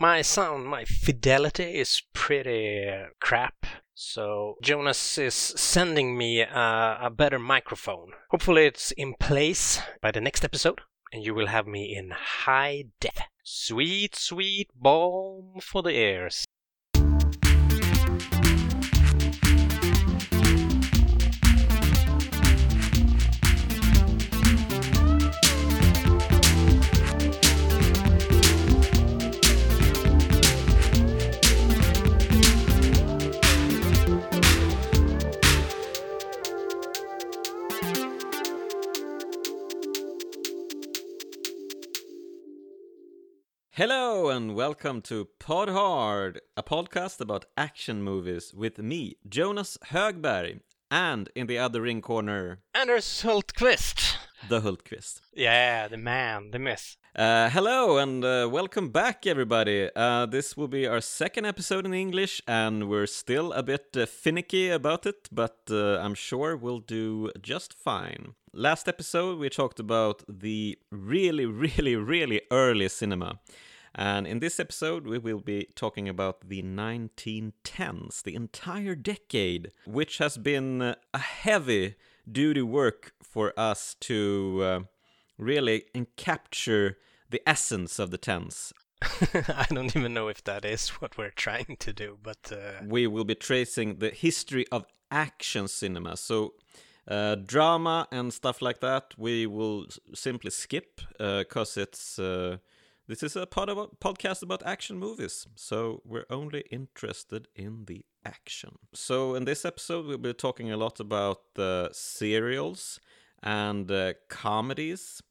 [0.00, 2.88] My sound, my fidelity is pretty
[3.20, 3.66] crap.
[3.94, 8.12] So Jonas is sending me a, a better microphone.
[8.30, 10.82] Hopefully it's in place by the next episode
[11.12, 13.18] and you will have me in high def.
[13.42, 16.44] Sweet, sweet balm for the ears.
[43.78, 50.62] Hello and welcome to Pod Hard, a podcast about action movies with me, Jonas Högberg,
[50.90, 54.16] and in the other ring corner, Anders Hultqvist.
[54.48, 55.20] the Hultqvist.
[55.32, 56.96] Yeah, the man, the myth.
[57.14, 59.88] Uh, hello and uh, welcome back, everybody.
[59.94, 64.06] Uh, this will be our second episode in English, and we're still a bit uh,
[64.06, 68.34] finicky about it, but uh, I'm sure we'll do just fine.
[68.52, 73.38] Last episode, we talked about the really, really, really early cinema.
[74.00, 80.18] And in this episode, we will be talking about the 1910s, the entire decade, which
[80.18, 81.96] has been uh, a heavy
[82.30, 84.80] duty work for us to uh,
[85.36, 85.84] really
[86.16, 86.96] capture
[87.28, 88.72] the essence of the tens.
[89.02, 93.08] I don't even know if that is what we're trying to do, but uh, We
[93.08, 96.16] will be tracing the history of action cinema.
[96.16, 96.54] So,
[97.08, 102.20] uh, drama and stuff like that, we will s- simply skip because it's.
[103.08, 108.04] This is a pod of podcast about action movies, so we're only interested in the
[108.22, 108.76] action.
[108.92, 113.00] So, in this episode, we'll be talking a lot about uh, serials
[113.42, 115.22] and uh, comedies,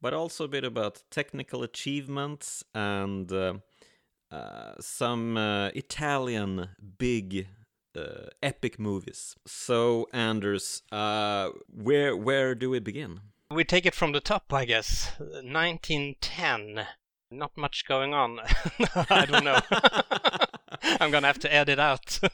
[0.00, 3.54] but also a bit about technical achievements and uh,
[4.30, 6.68] uh, some uh, Italian
[6.98, 7.48] big
[7.96, 9.34] uh, epic movies.
[9.44, 13.22] So, Anders, where where do we begin?
[13.50, 15.10] we take it from the top, I guess.
[15.18, 16.86] 1910.
[17.34, 18.40] Not much going on.
[19.10, 19.58] I don't know.
[21.00, 22.20] I'm gonna have to edit out.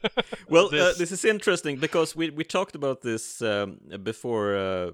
[0.49, 0.83] Well, this.
[0.83, 1.13] Uh, this.
[1.13, 4.91] is interesting because we, we talked about this um, before uh,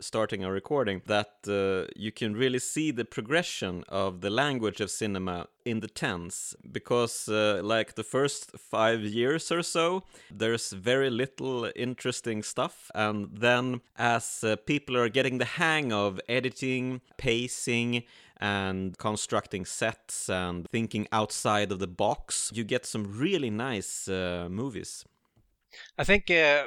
[0.00, 4.90] starting our recording that uh, you can really see the progression of the language of
[4.90, 11.08] cinema in the tens because uh, like the first five years or so there's very
[11.08, 18.02] little interesting stuff and then as uh, people are getting the hang of editing pacing
[18.40, 24.48] and constructing sets and thinking outside of the box, you get some really nice uh,
[24.50, 25.04] movies.
[25.98, 26.64] I think uh,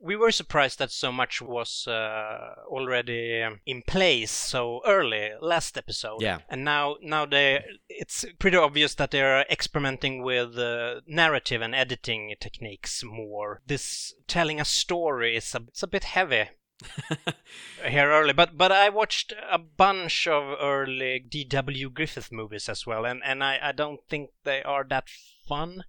[0.00, 6.20] we were surprised that so much was uh, already in place so early last episode.
[6.20, 6.38] Yeah.
[6.48, 12.34] And now, now they, it's pretty obvious that they're experimenting with uh, narrative and editing
[12.40, 13.62] techniques more.
[13.66, 16.48] This telling a story is a, it's a bit heavy
[17.88, 21.90] here early, but but I watched a bunch of early D.W.
[21.90, 25.08] Griffith movies as well, and and I, I don't think they are that
[25.48, 25.84] fun.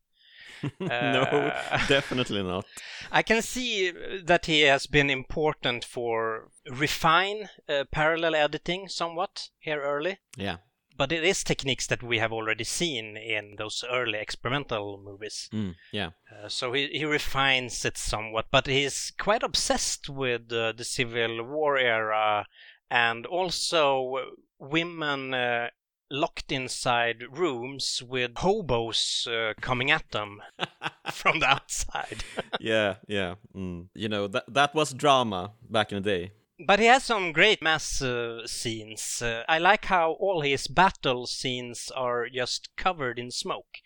[0.80, 2.66] no, Uh, definitely not.
[3.12, 3.92] I can see
[4.24, 10.58] that he has been important for refine uh, parallel editing somewhat here early, Yeah.
[10.98, 15.50] But it is techniques that we have already seen in those early experimental movies.
[15.54, 16.10] Mm, yeah.
[16.32, 21.44] Uh, so he, he refines it somewhat, but he's quite obsessed with uh, the Civil
[21.44, 22.46] War era
[22.90, 24.18] and also
[24.60, 25.70] women uh,
[26.10, 30.42] locked inside rooms with hobos uh, coming at them
[31.12, 32.24] from the outside.
[32.60, 33.36] yeah, yeah.
[33.56, 33.88] Mm.
[33.94, 36.32] You know that that was drama back in the day.
[36.60, 39.22] But he has some great mass uh, scenes.
[39.22, 43.78] Uh, I like how all his battle scenes are just covered in smoke.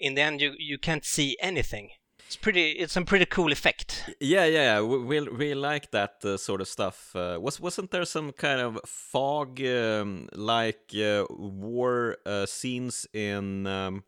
[0.00, 1.90] In the end, you, you can't see anything.
[2.26, 2.70] It's pretty.
[2.72, 4.10] It's a pretty cool effect.
[4.20, 4.80] Yeah, yeah.
[4.80, 7.14] We we, we like that uh, sort of stuff.
[7.14, 13.68] Uh, was wasn't there some kind of fog um, like uh, war uh, scenes in
[13.68, 14.02] um,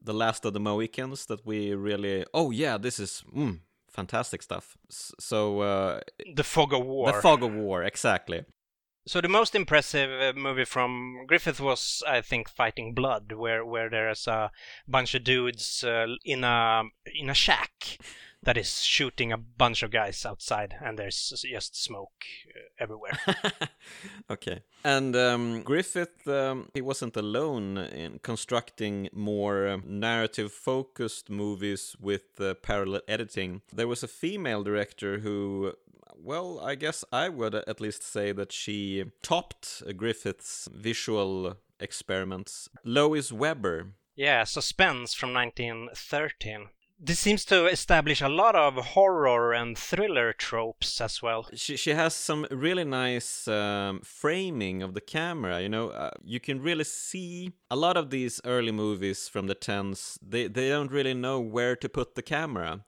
[0.00, 2.24] the Last of the Mohicans that we really?
[2.32, 3.58] Oh yeah, this is mm,
[3.96, 4.76] fantastic stuff.
[4.90, 6.00] So uh,
[6.34, 7.12] The Fog of War.
[7.12, 8.44] the fog of war, exactly.
[9.08, 13.88] So the most impressive uh, movie from Griffith was, I think, Fighting Blood, where where
[13.88, 14.50] there's a
[14.86, 16.82] bunch of dudes uh, in a
[17.14, 17.98] in a shack
[18.46, 23.18] that is shooting a bunch of guys outside, and there's just smoke uh, everywhere.
[24.30, 24.62] okay.
[24.84, 32.40] And um, Griffith, um, he wasn't alone in constructing more um, narrative focused movies with
[32.40, 33.62] uh, parallel editing.
[33.72, 35.72] There was a female director who.
[36.18, 42.70] Well, I guess I would at least say that she topped Griffith's visual experiments.
[42.84, 43.88] Lois Weber.
[44.14, 46.68] Yeah, Suspense from 1913.
[46.98, 51.46] This seems to establish a lot of horror and thriller tropes as well.
[51.54, 55.60] She, she has some really nice um, framing of the camera.
[55.60, 59.54] You know, uh, you can really see a lot of these early movies from the
[59.54, 62.86] 10s, they, they don't really know where to put the camera.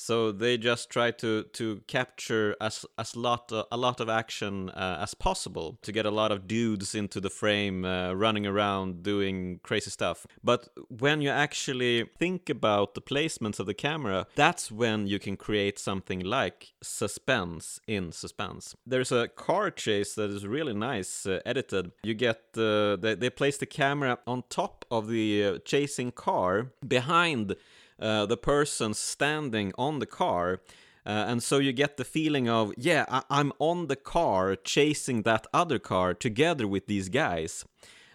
[0.00, 4.98] So they just try to to capture as as lot a lot of action uh,
[5.02, 9.60] as possible to get a lot of dudes into the frame, uh, running around doing
[9.62, 10.26] crazy stuff.
[10.42, 15.36] But when you actually think about the placements of the camera, that's when you can
[15.36, 18.74] create something like suspense in suspense.
[18.86, 21.92] There's a car chase that is really nice uh, edited.
[22.02, 26.72] You get uh, they they place the camera on top of the uh, chasing car
[26.88, 27.54] behind
[28.00, 30.60] uh, the person standing on the car.
[31.06, 35.22] Uh, and so you get the feeling of, yeah, I- am on the car chasing
[35.22, 37.64] that other car together with these guys.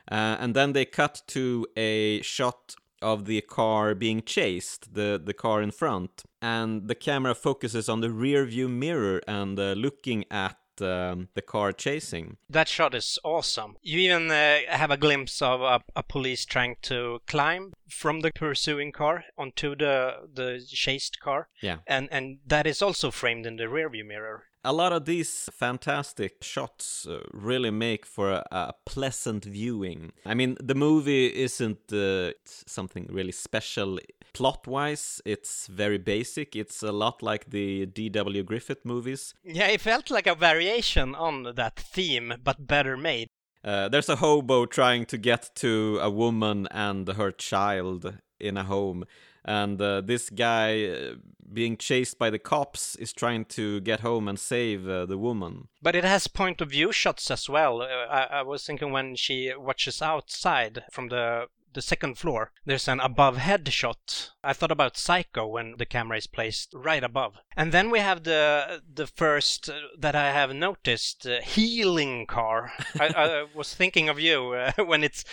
[0.10, 5.34] Uh, and then they cut to a shot of the car being chased, the, the
[5.34, 6.24] car in front.
[6.42, 11.42] And the camera focuses on the rear view mirror and uh, looking at um, the
[11.42, 12.38] car chasing.
[12.50, 13.78] That shot is awesome.
[13.82, 18.32] You even uh, have a glimpse of a, a, police trying to climb from the
[18.32, 21.50] pursuing car onto the the chased car.
[21.62, 25.48] Yeah, and and that is also framed in the rearview mirror a lot of these
[25.54, 30.12] fantastic shots uh, really make for a, a, pleasant viewing.
[30.26, 34.00] I mean, the movie isn't uh, something really special
[34.34, 36.56] plot wise, it's very basic.
[36.56, 38.44] It's a lot like the D.W.
[38.44, 39.34] Griffith movies.
[39.44, 43.28] Yeah, it felt like a variation on that theme, but better made.
[43.64, 48.64] Uh, there's a hobo trying to get to a woman and her child in a
[48.64, 49.06] home
[49.46, 51.16] and uh, this guy uh,
[51.54, 55.68] being chased by the cops is trying to get home and save uh, the woman.
[55.82, 57.82] But it has point of view shots as well.
[57.82, 62.88] Uh, I, I, was thinking when she watches outside from the the second floor, there's
[62.88, 64.32] an above head shot.
[64.42, 67.36] I thought about Psycho when the camera is placed right above.
[67.56, 72.72] And then we have the the first uh, that I have noticed uh, healing car.
[73.00, 75.26] I, I, was thinking of you uh, when it's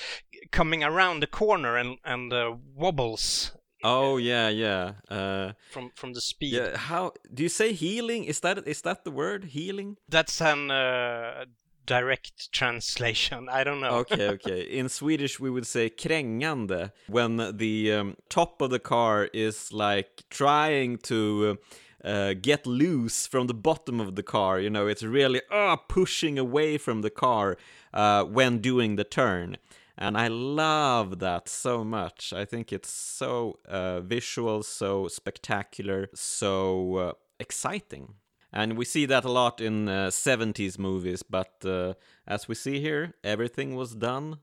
[0.50, 3.52] coming around the corner and and uh, wobbles
[3.82, 4.92] Oh yeah, yeah.
[5.08, 6.54] Uh, from from the speed.
[6.54, 6.76] Yeah.
[6.76, 8.24] How do you say healing?
[8.24, 9.96] Is that is that the word healing?
[10.08, 11.44] That's an uh,
[11.86, 13.48] direct translation.
[13.48, 13.90] I don't know.
[14.00, 14.60] okay, okay.
[14.62, 20.24] In Swedish, we would say krängande when the um, top of the car is like
[20.30, 21.58] trying to.
[22.04, 24.58] Uh, get loose from the bottom of the car.
[24.58, 27.56] You know, it's really uh, pushing away from the car
[27.94, 29.56] uh, when doing the turn
[30.02, 32.32] and I love that so much.
[32.32, 38.14] I think it's so uh, visual, so spectacular, so uh, exciting.
[38.52, 41.94] And we see that a lot in uh, 70s movies, but uh,
[42.26, 44.38] as we see here, everything was done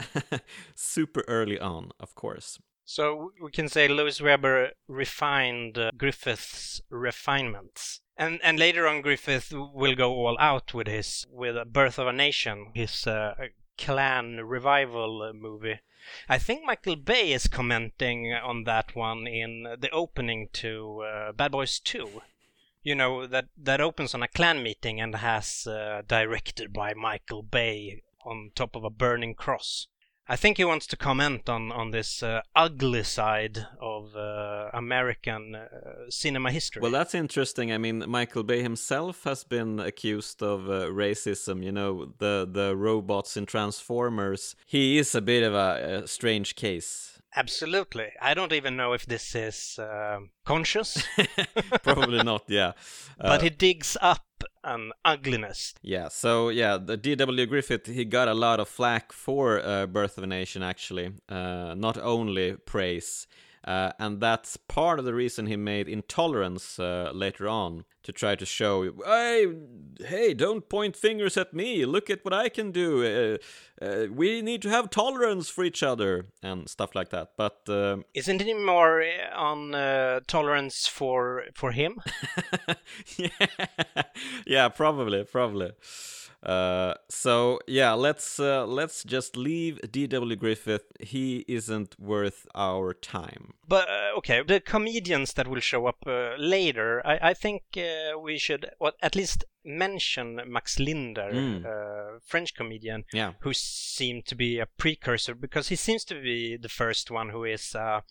[0.74, 2.58] super early on, of course.
[2.86, 8.00] So we can say Lois Weber refined uh, Griffith's refinements.
[8.16, 12.12] And and later on Griffith will go all out with his with Birth of a
[12.12, 13.34] Nation, his uh,
[13.82, 15.80] Klan revival movie.
[16.28, 21.50] I think Michael Bay is commenting on that one in the opening to uh, Bad
[21.50, 22.22] Boys 2.
[22.84, 27.42] You know that that opens on a Klan meeting and has uh, directed by Michael
[27.42, 29.88] Bay on top of a burning cross.
[30.28, 35.54] I think he wants to comment on on this uh, ugly side of uh, American
[35.54, 35.66] uh,
[36.08, 36.80] cinema history.
[36.80, 37.72] Well, that's interesting.
[37.72, 41.62] I mean, Michael Bay himself has been accused of uh, racism.
[41.64, 44.54] You know, the the robots in Transformers.
[44.66, 47.12] He is a bit of a, a strange case.
[47.34, 48.12] Absolutely.
[48.20, 51.02] I don't even know if this is uh, conscious.
[51.82, 52.72] Probably not, yeah.
[53.18, 55.74] but uh, he digs up an ugliness.
[55.82, 57.46] Yeah, so yeah, the D.W.
[57.46, 61.12] Griffith, he got a lot of flack for uh, Birth of a Nation, actually.
[61.28, 63.26] Uh, not only praise.
[63.64, 68.34] Uh, and that's part of the reason he made Intolerance uh, later on to try
[68.34, 69.46] to show, hey,
[70.04, 71.84] hey, don't point fingers at me.
[71.84, 73.04] Look at what I can do.
[73.04, 77.32] Uh, uh we need to have tolerance for each other and stuff like that.
[77.36, 82.00] But um, isn't it more uh, on uh, tolerance for for him?
[83.16, 83.46] yeah,
[84.46, 85.70] yeah, probably, probably.
[86.42, 90.36] Uh, so yeah, let's uh, let's just leave D.W.
[90.36, 90.90] Griffith.
[90.98, 93.54] He isn't worth our time.
[93.66, 98.18] But uh, okay, the comedians that will show up uh, later, I, I think uh,
[98.18, 102.20] we should well, at least mention Max Linder, mm.
[102.24, 103.34] French comedian, yeah.
[103.40, 107.44] who seemed to be a precursor because he seems to be the first one who
[107.44, 108.02] is a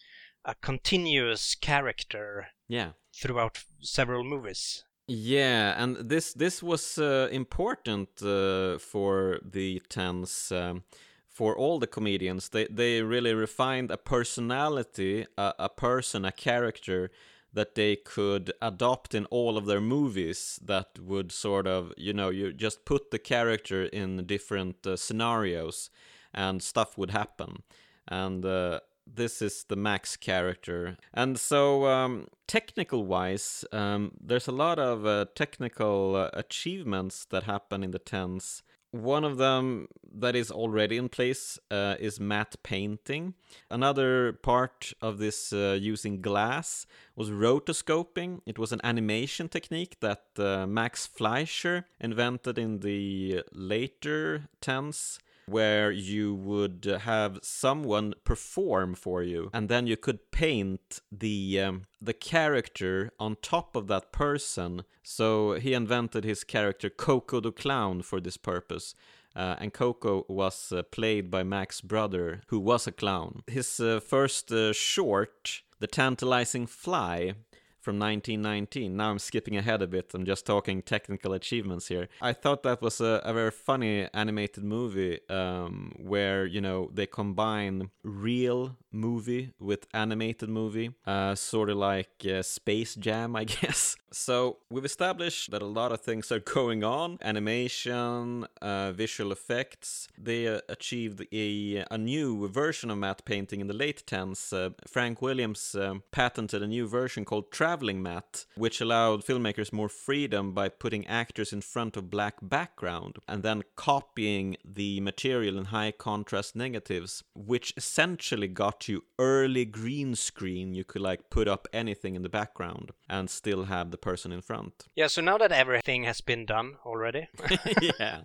[0.62, 2.48] continuous character.
[2.70, 2.92] Yeah.
[3.14, 4.86] Throughout several movies.
[5.14, 10.84] Yeah, and this this was uh, important uh, for the tens um,
[11.28, 12.50] for all the comedians.
[12.50, 17.12] They they really refined a personality, a, a person, a character
[17.54, 22.30] that they could adopt in all of their movies that would sort of, you know,
[22.30, 25.90] you just put the character in different uh, scenarios
[26.34, 27.64] and stuff would happen.
[28.08, 28.80] And uh,
[29.16, 30.98] this is the Max character.
[31.14, 37.44] And so, um, technical wise, um, there's a lot of uh, technical uh, achievements that
[37.44, 38.64] happen in the tens.
[38.92, 43.36] One of them that is already in place uh, is matte painting.
[43.70, 48.42] Another part of this uh, using glass was rotoscoping.
[48.46, 55.92] It was an animation technique that uh, Max Fleischer invented in the later tens where
[55.92, 62.14] you would have someone perform for you and then you could paint the um, the
[62.14, 68.20] character on top of that person so he invented his character Koko the clown for
[68.20, 68.96] this purpose
[69.36, 73.44] uh, and Koko was uh, played by Mac's brother, who was a clown.
[73.48, 77.36] His uh, first uh, short, The Tantalizing Fly,
[77.82, 78.96] from 1919.
[78.96, 80.12] Now I'm skipping ahead a bit.
[80.14, 82.08] I'm just talking technical achievements here.
[82.22, 87.08] I thought that was a, a very funny animated movie um, where, you know, they
[87.08, 93.96] combine real movie with animated movie, uh, sort of like uh, Space Jam, I guess.
[94.12, 100.10] So we've established that a lot of things are going on animation, uh, visual effects.
[100.18, 104.52] They uh, achieved a, a new version of matte painting in the late 10s.
[104.54, 109.88] Uh, Frank Williams um, patented a new version called Traveling Matte, which allowed filmmakers more
[109.88, 115.64] freedom by putting actors in front of black background and then copying the material in
[115.64, 120.74] high contrast negatives, which essentially got you early green screen.
[120.74, 124.42] You could like put up anything in the background and still have the person in
[124.42, 124.90] front.
[124.94, 127.30] Yeah, so now that everything has been done already.
[128.02, 128.24] yeah.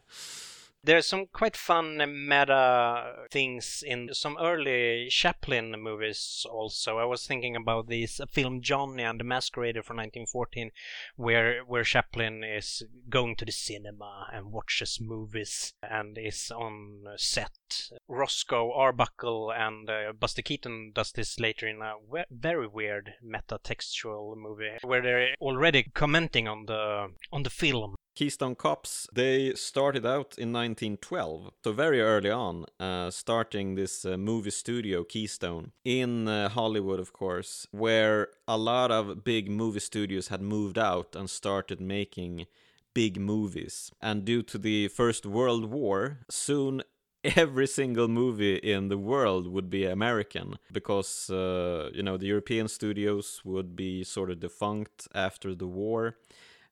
[0.87, 1.97] There's some quite fun
[2.29, 6.99] meta things in some early Chaplin movies also.
[6.99, 10.71] I was thinking about this film Johnny and the Masquerader from 1914
[11.17, 17.91] where where Chaplin is going to the cinema and watches movies and is on set.
[18.07, 24.37] Roscoe Arbuckle and uh, Buster Keaton does this later in a we- very weird meta-textual
[24.37, 30.37] movie where they're already commenting on the on the film Keystone Cops, they started out
[30.39, 36.49] in 1912, so very early on, uh, starting this uh, movie studio, Keystone, in uh,
[36.49, 41.79] Hollywood, of course, where a lot of big movie studios had moved out and started
[41.79, 42.47] making
[42.95, 43.93] big movies.
[44.01, 46.83] And due to the First World War, soon
[47.23, 52.69] every single movie in the world would be American because uh, you know the European
[52.69, 56.17] studios would be sort of defunct after the war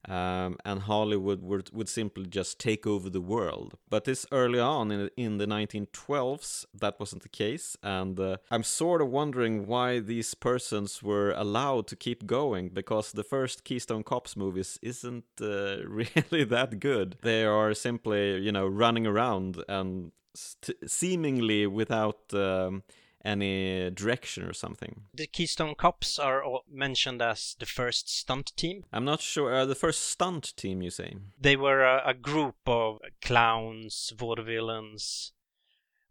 [0.07, 3.75] um, and Hollywood would, would simply just take over the world.
[3.89, 8.63] But this early on in, in the 1912s, that wasn't the case, and uh, I'm
[8.63, 14.03] sort of wondering why these persons were allowed to keep going because the first Keystone
[14.03, 17.17] Cops movies isn't uh, really that good.
[17.21, 22.33] They are simply, you know, running around and st- seemingly without.
[22.33, 22.83] Um,
[23.25, 25.01] any direction or something.
[25.13, 28.85] The Keystone Cops are mentioned as the first stunt team.
[28.93, 29.53] I'm not sure.
[29.53, 31.15] Uh, the first stunt team, you say?
[31.39, 35.31] They were a, a group of clowns, vaudevillains.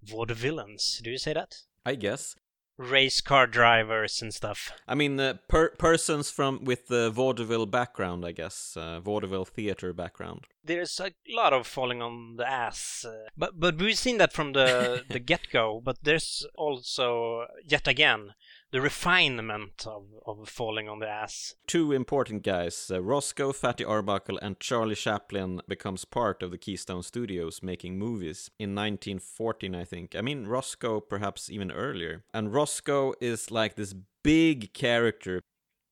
[0.04, 1.62] Vaudevillains, do you say that?
[1.86, 2.36] I guess
[2.76, 4.72] race car drivers and stuff.
[4.88, 9.92] I mean, uh, per- persons from with the vaudeville background, I guess, uh, vaudeville theater
[9.92, 10.46] background.
[10.64, 14.52] There's a lot of falling on the ass, uh, but but we've seen that from
[14.52, 15.80] the the get go.
[15.84, 18.34] But there's also yet again
[18.74, 21.54] the refinement of, of falling on the ass.
[21.68, 27.04] Two important guys, uh, Roscoe, Fatty Arbuckle, and Charlie Chaplin becomes part of the Keystone
[27.04, 30.16] Studios making movies in 1914, I think.
[30.16, 32.24] I mean, Roscoe perhaps even earlier.
[32.34, 35.40] And Roscoe is like this big character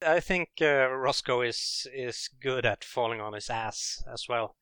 [0.07, 4.57] I think uh, Roscoe is is good at falling on his ass as well,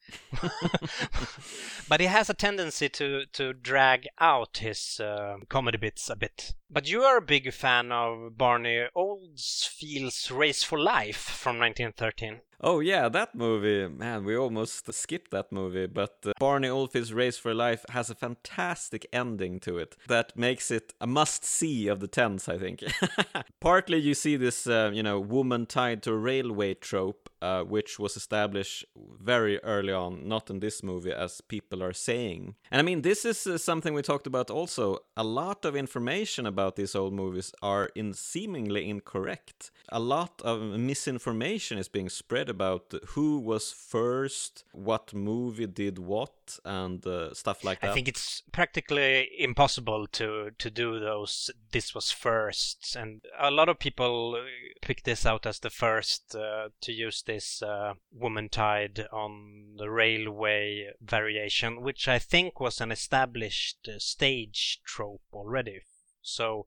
[1.89, 6.55] but he has a tendency to to drag out his uh, comedy bits a bit.
[6.71, 12.41] But you are a big fan of Barney Oldfield's Race for Life from 1913.
[12.63, 17.39] Oh yeah, that movie, man, we almost skipped that movie, but uh, Barney Oldfield's Race
[17.39, 22.09] for Life has a fantastic ending to it that makes it a must-see of the
[22.09, 22.85] tens, I think.
[23.61, 27.99] Partly you see this, uh, you know, woman tied to a railway trope uh, which
[27.99, 28.85] was established
[29.21, 32.55] very early on, not in this movie, as people are saying.
[32.71, 34.99] And I mean, this is uh, something we talked about also.
[35.17, 39.71] A lot of information about these old movies are in seemingly incorrect.
[39.89, 46.59] A lot of misinformation is being spread about who was first, what movie did what,
[46.65, 47.91] and uh, stuff like that.
[47.91, 51.51] I think it's practically impossible to to do those.
[51.73, 54.43] This was first, and a lot of people uh,
[54.83, 59.89] pick this out as the first uh, to use this uh, woman tied on the
[59.89, 65.83] railway variation, which I think was an established uh, stage trope already.
[66.23, 66.67] So,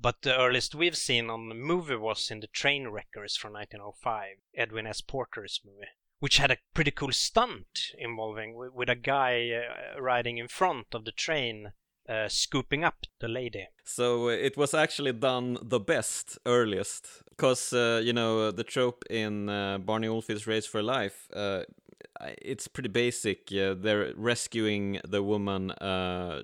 [0.00, 4.36] but the earliest we've seen on the movie was in the Train Wreckers from 1905,
[4.56, 5.00] Edwin S.
[5.00, 10.48] Porter's movie which had a pretty cool stunt involving with a guy uh, riding in
[10.48, 11.72] front of the train
[12.08, 13.68] uh, scooping up the lady.
[13.84, 19.04] So uh, it was actually done the best earliest, because uh, you know the trope
[19.10, 21.28] in uh, Barney Oldfield's Race for Life.
[21.32, 21.62] Uh,
[22.40, 23.48] it's pretty basic.
[23.48, 25.72] they're rescuing the woman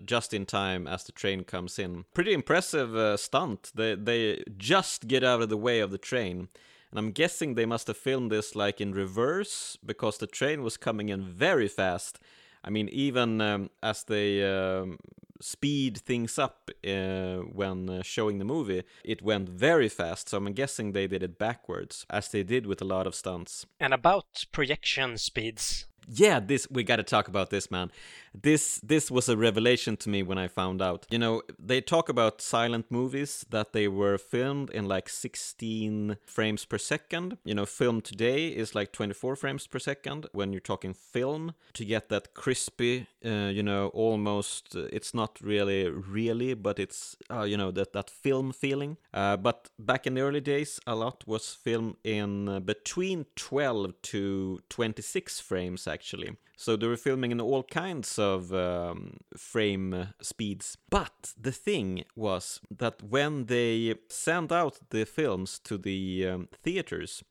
[0.05, 2.05] just in time as the train comes in.
[2.13, 3.73] Pretty impressive stunt.
[3.75, 6.49] They they just get out of the way of the train.
[6.91, 10.77] And I'm guessing they must have filmed this like in reverse because the train was
[10.77, 12.19] coming in very fast.
[12.65, 14.99] I mean, even um, as they um,
[15.41, 20.29] speed things up uh, when uh, showing the movie, it went very fast.
[20.29, 23.67] So I'm guessing they did it backwards, as they did with a lot of stunts.
[23.81, 27.91] And about projection speeds, yeah this we got to talk about this man
[28.35, 31.07] this this was a revelation to me when i found out.
[31.11, 36.65] You know they talk about silent movies that they were filmed in like 16 frames
[36.65, 37.39] per second.
[37.45, 41.55] You know film today is like 24 frames per second when you're talking film.
[41.75, 47.17] To get that crispy uh, you know almost uh, it's not really really but it's
[47.31, 48.97] uh, you know that that film feeling.
[49.13, 53.93] Uh, but back in the early days a lot was filmed in uh, between 12
[54.03, 56.37] to 26 frames actually.
[56.63, 60.79] So they were filming in all kinds of um, frame speeds.
[60.91, 67.25] But the thing was that when they sent out the films to the um, theaters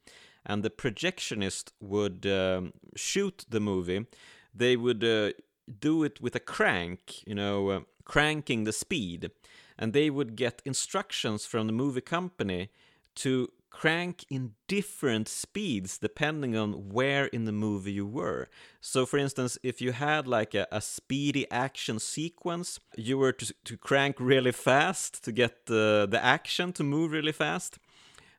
[0.45, 4.05] and the projectionist would um, shoot the movie,
[4.53, 5.31] they would uh,
[5.79, 9.31] do it with a crank, you know, uh, cranking the speed.
[9.79, 12.69] And they would get instructions from the movie company
[13.15, 18.47] to crank in different speeds depending on where in the movie you were.
[18.81, 23.53] So, for instance, if you had like a, a speedy action sequence, you were to,
[23.63, 27.79] to crank really fast to get the, the action to move really fast.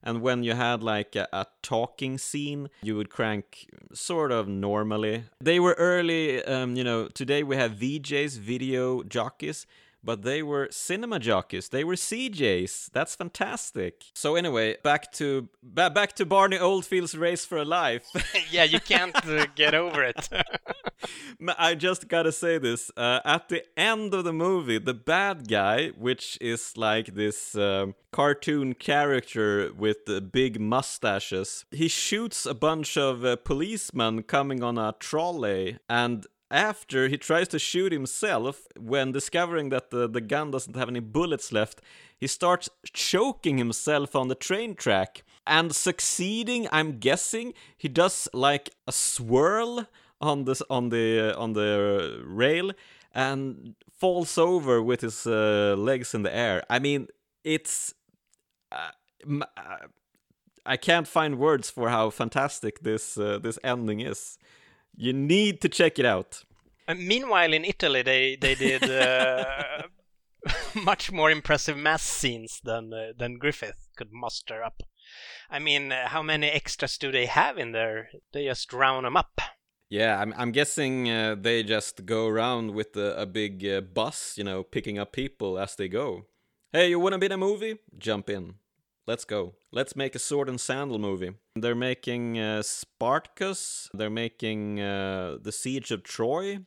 [0.04, 5.24] And when you had like a, a, talking scene, you would crank sort of normally.
[5.40, 9.66] They were early, um, you know, today we have VJs, video jockeys
[10.04, 11.68] but they were cinema jockeys.
[11.68, 12.90] They were CJs.
[12.92, 14.04] That's fantastic.
[14.14, 18.06] So anyway, back to ba- back to Barney Oldfield's Race for a Life.
[18.50, 20.28] yeah, you can't uh, get over it.
[21.58, 22.90] I just gotta say this.
[22.96, 27.94] Uh, at the end of the movie, the bad guy, which is like this um,
[28.12, 34.78] cartoon character with the big mustaches, he shoots a bunch of uh, policemen coming on
[34.78, 40.50] a trolley, and after he tries to shoot himself, when discovering that the, the gun
[40.50, 41.80] doesn't have any bullets left,
[42.20, 46.68] he starts choking himself on the train track and succeeding.
[46.70, 49.86] I'm guessing he does like a swirl
[50.20, 52.70] on this on the on the rail
[53.12, 56.62] and falls over with his uh, legs in the air.
[56.70, 57.08] I mean,
[57.44, 57.94] it's.
[58.70, 58.92] Uh,
[59.56, 59.76] uh,
[60.64, 64.38] I can't find words for how fantastic this uh, this ending is.
[64.96, 66.44] You need to check it out.
[66.86, 69.82] Uh, meanwhile, in Italy, they they did uh,
[70.74, 74.82] much more impressive mass scenes than uh, than Griffith could muster up.
[75.50, 78.08] I mean, uh, how many extras do they have in there?
[78.32, 79.40] They just round them up.
[79.88, 84.34] Yeah, I'm, I'm guessing uh, they just go around with a, a big uh, bus,
[84.38, 86.26] you know, picking up people as they go.
[86.72, 87.78] Hey, you wanna be in a movie?
[87.98, 88.54] Jump in.
[89.06, 89.54] Let's go.
[89.74, 91.32] Let's make a sword and sandal movie.
[91.56, 93.88] They're making uh, Spartacus.
[93.94, 96.58] They're making uh, the Siege of Troy.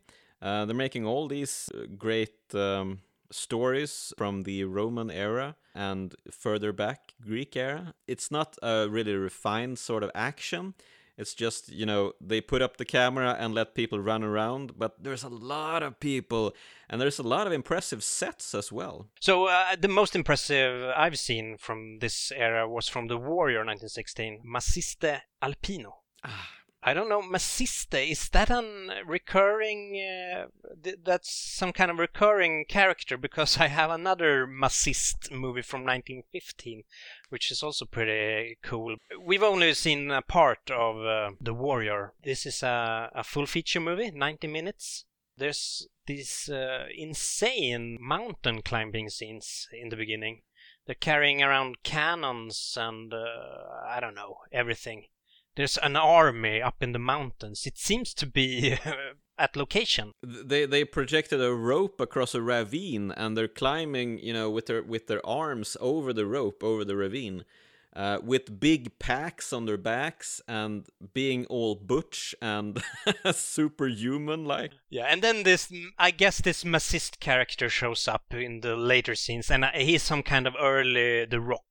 [0.42, 6.74] Uh, they're making all these uh, great um, stories from the Roman era and further
[6.74, 7.94] back Greek era.
[8.08, 10.74] It's not a really refined sort of action.
[11.18, 15.02] It's just, you know, they put up the camera and let people run around, but
[15.02, 16.54] there's a lot of people
[16.90, 19.10] and there's a lot of impressive sets as well.
[19.22, 24.42] So, uh, the most impressive I've seen from this era was from The Warrior 1916,
[24.46, 25.94] Maciste Alpino.
[26.24, 26.50] Ah,
[26.88, 30.46] I don't know, Maciste, is that a recurring, uh,
[30.84, 36.84] th- that's some kind of recurring character because I have another Maciste movie from 1915,
[37.30, 38.98] which is also pretty cool.
[39.20, 42.14] We've only seen a part of uh, The Warrior.
[42.24, 45.06] This is a, a full feature movie, 90 minutes.
[45.36, 50.44] There's these uh, insane mountain climbing scenes in the beginning.
[50.86, 53.18] They're carrying around cannons and uh,
[53.88, 55.08] I don't know, everything
[55.56, 57.66] there's an army up in the mountains.
[57.66, 58.78] It seems to be
[59.38, 60.12] at location.
[60.24, 64.84] They they projected a rope across a ravine and they're climbing, you know, with their
[64.84, 67.46] with their arms over the rope over the ravine
[67.96, 72.82] uh, with big packs on their backs and being all butch and
[73.32, 74.74] superhuman like.
[74.90, 79.50] Yeah, and then this, I guess this Maciste character shows up in the later scenes,
[79.50, 81.64] and uh, he's some kind of early The Rock,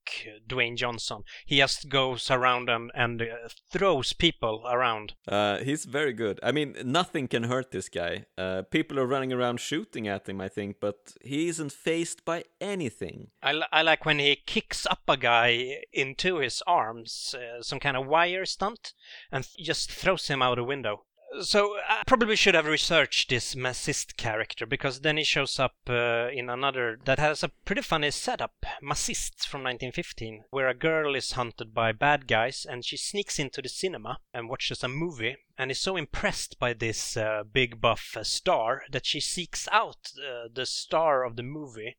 [0.48, 1.22] Dwayne Johnson.
[1.46, 5.14] He just goes around and, and uh, throws people around.
[5.28, 6.40] Uh, he's very good.
[6.42, 8.26] I mean, nothing can hurt this guy.
[8.36, 12.44] Uh, people are running around shooting at him, I think, but he isn't faced by
[12.60, 13.28] anything.
[13.42, 17.80] I, I like when he kicks up a guy in into his arms, uh, some
[17.80, 18.92] kind of wire stunt,
[19.32, 21.06] and just throws him out a window.
[21.40, 26.28] So I probably should have researched this Maciste character because then he shows up uh,
[26.28, 31.32] in another that has a pretty funny setup, Maciste from 1915, where a girl is
[31.32, 35.72] hunted by bad guys and she sneaks into the cinema and watches a movie and
[35.72, 40.46] is so impressed by this uh, big buff uh, star that she seeks out uh,
[40.54, 41.96] the star of the movie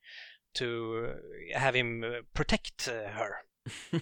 [0.54, 1.16] to
[1.54, 3.40] uh, have him protect her.
[3.94, 4.00] uh,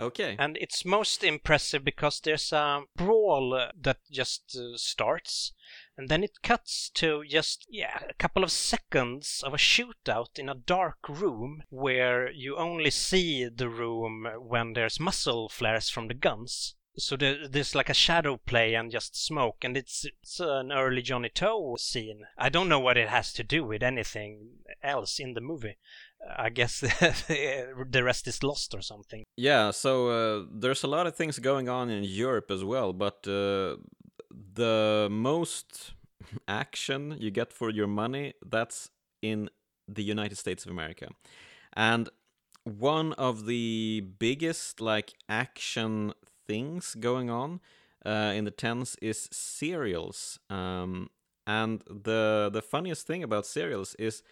[0.00, 0.36] okay.
[0.38, 5.52] And it's most impressive because there's a brawl that just uh, starts,
[5.96, 10.48] and then it cuts to just yeah a couple of seconds of a shootout in
[10.48, 16.14] a dark room where you only see the room when there's muzzle flares from the
[16.14, 16.76] guns.
[16.96, 21.02] So there, there's like a shadow play and just smoke, and it's it's an early
[21.02, 22.26] Johnny To scene.
[22.36, 25.76] I don't know what it has to do with anything else in the movie,
[26.36, 29.24] I guess the rest is lost or something.
[29.36, 33.26] Yeah, so uh, there's a lot of things going on in Europe as well, but
[33.26, 33.76] uh,
[34.54, 35.94] the most
[36.48, 38.90] action you get for your money that's
[39.22, 39.48] in
[39.88, 41.08] the United States of America.
[41.72, 42.08] And
[42.64, 46.12] one of the biggest like action
[46.46, 47.60] things going on
[48.04, 50.38] uh, in the tens is serials.
[50.48, 51.10] Um,
[51.46, 54.22] and the the funniest thing about serials is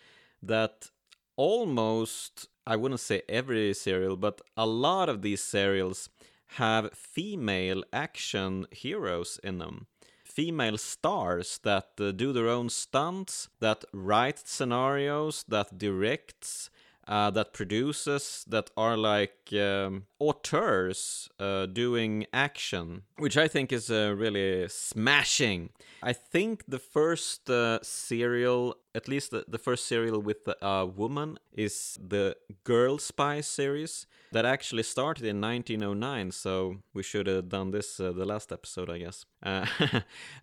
[0.43, 0.91] that
[1.39, 6.11] almost, I wouldn't say every serial, but a lot of these serials
[6.57, 9.87] have female action heroes in them.
[10.25, 16.71] Female stars that uh, do their own stunts, that write scenarios, that directs,
[17.09, 23.91] uh, that produces that are like um, auteurs uh, doing action, which I think is
[23.91, 25.71] uh, really smashing.
[26.03, 31.39] I think the first uh, serial, at least the, the first serial with a woman,
[31.53, 36.31] is the Girl Spy series that actually started in 1909.
[36.33, 39.25] So we should have done this uh, the last episode, I guess.
[39.43, 39.67] Uh,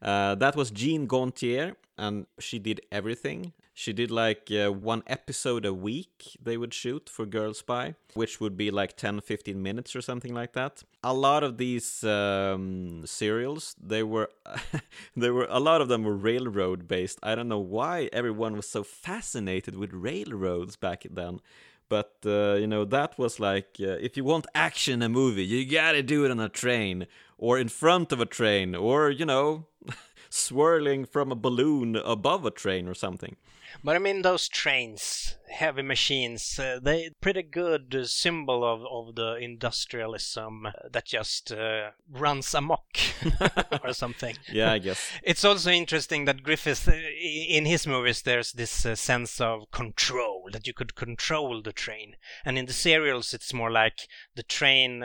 [0.36, 3.54] that was Gene Gauntier, and she did everything.
[3.78, 8.40] She did like uh, one episode a week they would shoot for Girl Spy, which
[8.40, 10.84] would be like 10 15 minutes or something like that.
[11.04, 14.30] A lot of these um, serials, they were
[15.18, 17.20] they were a lot of them were railroad based.
[17.22, 21.42] I don't know why everyone was so fascinated with railroads back then.
[21.90, 25.44] But uh, you know that was like uh, if you want action in a movie,
[25.44, 27.08] you gotta do it on a train
[27.38, 29.66] or in front of a train or you know
[30.36, 33.36] swirling from a balloon above a train or something.
[33.84, 39.16] But I mean, those trains, heavy machines, uh, they pretty good uh, symbol of, of
[39.16, 42.98] the industrialism uh, that just uh, runs amok
[43.84, 44.36] or something.
[44.52, 45.12] Yeah, I guess.
[45.24, 50.50] it's also interesting that Griffith, uh, in his movies, there's this uh, sense of control,
[50.52, 52.16] that you could control the train.
[52.46, 55.04] And in the serials, it's more like the train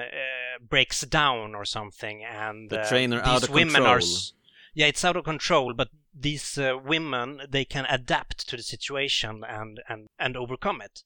[0.69, 3.97] breaks down or something, and the train are of women control.
[3.97, 4.01] are
[4.75, 9.43] yeah, it's out of control, but these uh, women they can adapt to the situation
[9.49, 11.05] and and and overcome it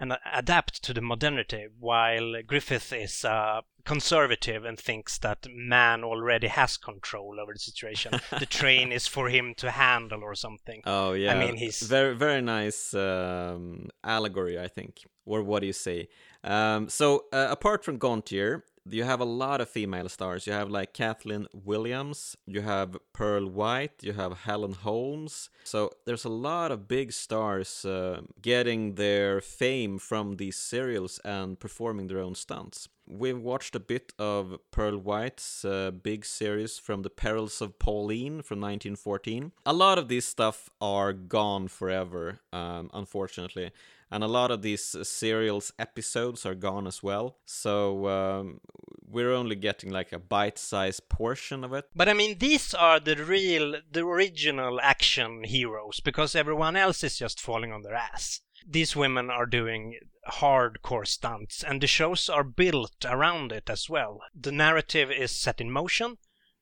[0.00, 6.02] and uh, adapt to the modernity while griffith is uh, conservative and thinks that man
[6.02, 8.12] already has control over the situation.
[8.38, 10.82] The train is for him to handle or something.
[10.84, 11.34] Oh yeah.
[11.34, 16.08] i mean he's very very nice um, allegory i think or what do you say?
[16.42, 20.46] Um, so uh, apart from Gauntier you have a lot of female stars.
[20.46, 25.50] You have like Kathlyn Williams, you have Pearl White, you have Helen Holmes.
[25.64, 31.58] So there's a lot of big stars uh, getting their fame from these serials and
[31.58, 32.88] performing their own stunts.
[33.06, 38.42] We've watched a bit of Pearl White's uh, big series from The Perils of Pauline
[38.42, 39.50] from 1914.
[39.66, 43.72] A lot of these stuff are gone forever, um, unfortunately
[44.10, 47.36] and a lot of these uh, serials episodes are gone as well.
[47.44, 48.60] So um,
[49.06, 51.86] we're only getting like a bite-sized portion of it.
[51.94, 57.18] But I mean, these are the real, the original action heroes because everyone else is
[57.18, 58.40] just falling on their ass.
[58.68, 64.20] These women are doing hardcore stunts, and the shows are built around it as well.
[64.38, 66.18] The narrative is set in motion.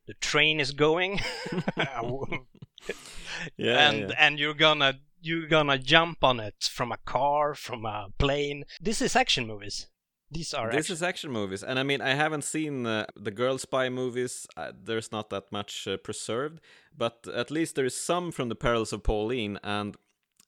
[0.06, 1.20] The train is going.
[3.56, 4.14] yeah, and yeah.
[4.18, 8.64] and you're gonna you're gonna jump on it from a car, from a plane.
[8.80, 9.86] This is action movies.
[10.30, 10.92] These are this action.
[10.94, 14.46] is action movies, and I mean I haven't seen uh, the girl spy movies.
[14.56, 16.60] Uh, there's not that much uh, preserved,
[16.96, 19.96] but at least there is some from the Perils of Pauline and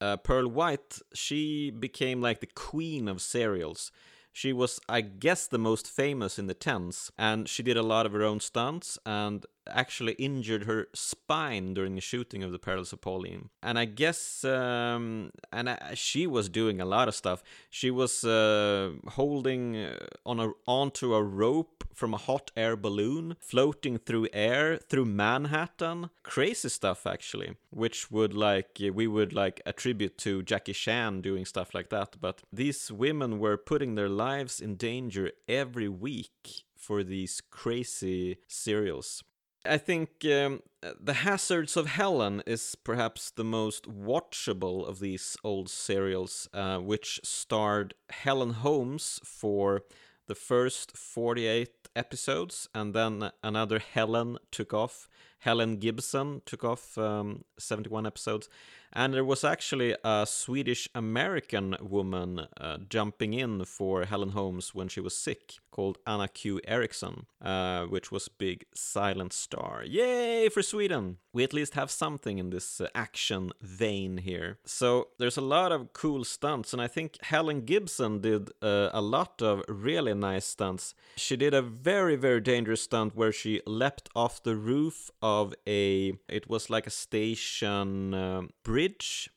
[0.00, 0.98] uh, Pearl White.
[1.14, 3.90] She became like the queen of serials.
[4.32, 8.06] She was, I guess, the most famous in the tens, and she did a lot
[8.06, 12.92] of her own stunts and actually injured her spine during the shooting of the Perils
[12.92, 13.50] of Pauline.
[13.62, 17.42] And I guess, um, and I, she was doing a lot of stuff.
[17.68, 23.36] She was uh, holding uh, on a onto a rope from a hot air balloon,
[23.40, 26.10] floating through air through Manhattan.
[26.22, 31.74] Crazy stuff, actually, which would like we would like attribute to Jackie Chan doing stuff
[31.74, 32.16] like that.
[32.20, 39.22] But these women were putting their lives in danger every week for these crazy serials.
[39.64, 40.62] I think um,
[41.00, 47.20] The Hazards of Helen is perhaps the most watchable of these old serials, uh, which
[47.22, 49.82] starred Helen Holmes for
[50.26, 55.08] the first 48 episodes, and then another Helen took off.
[55.40, 58.48] Helen Gibson took off um, 71 episodes.
[58.92, 64.88] And there was actually a Swedish American woman uh, jumping in for Helen Holmes when
[64.88, 66.60] she was sick, called Anna Q.
[66.66, 69.84] Erickson, uh, which was big silent star.
[69.84, 71.18] Yay for Sweden!
[71.32, 74.58] We at least have something in this uh, action vein here.
[74.64, 79.00] So there's a lot of cool stunts, and I think Helen Gibson did uh, a
[79.00, 80.94] lot of really nice stunts.
[81.16, 85.29] She did a very, very dangerous stunt where she leapt off the roof of
[85.66, 89.30] a, it was like a station um, bridge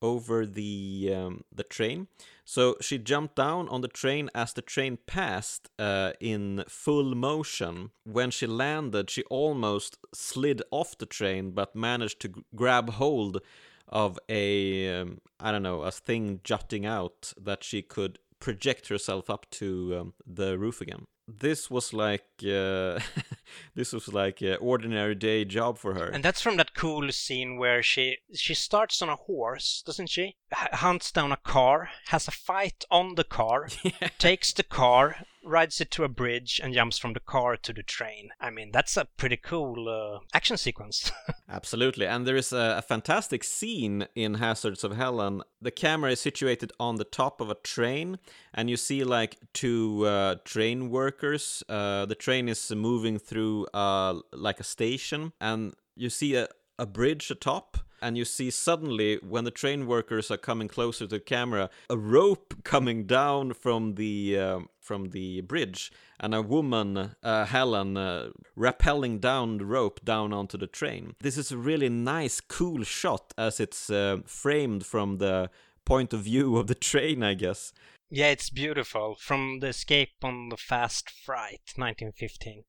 [0.00, 2.06] over the um, the train.
[2.44, 7.90] So she jumped down on the train as the train passed uh, in full motion.
[8.04, 13.42] When she landed, she almost slid off the train, but managed to g- grab hold
[13.88, 19.28] of a um, I don't know a thing jutting out that she could project herself
[19.28, 21.06] up to um, the roof again.
[21.28, 23.00] This was like uh,
[23.74, 26.06] this was like an ordinary day job for her.
[26.06, 30.36] And that's from that cool scene where she she starts on a horse, doesn't she?
[30.52, 33.68] H- hunts down a car, has a fight on the car,
[34.18, 37.82] takes the car, rides it to a bridge, and jumps from the car to the
[37.82, 38.30] train.
[38.40, 41.10] I mean, that's a pretty cool uh, action sequence.
[41.48, 42.06] Absolutely.
[42.06, 45.42] And there is a, a, fantastic scene in Hazards of Helen.
[45.60, 48.18] The camera is situated on the top of a train,
[48.54, 51.62] and you see like two uh, train workers.
[51.68, 56.86] Uh, the train is moving through uh, like a station, and you see a, a
[56.86, 61.20] bridge atop and you see suddenly when the train workers are coming closer to the
[61.20, 67.44] camera a rope coming down from the uh, from the bridge and a woman uh,
[67.44, 71.14] helen uh, rappelling down the rope down onto the train.
[71.20, 75.50] This is a really nice cool shot as it's uh, framed from the
[75.84, 77.72] point of view of the train i guess.
[78.10, 79.16] Yeah it's beautiful.
[79.18, 82.64] From the escape on the fast freight 1915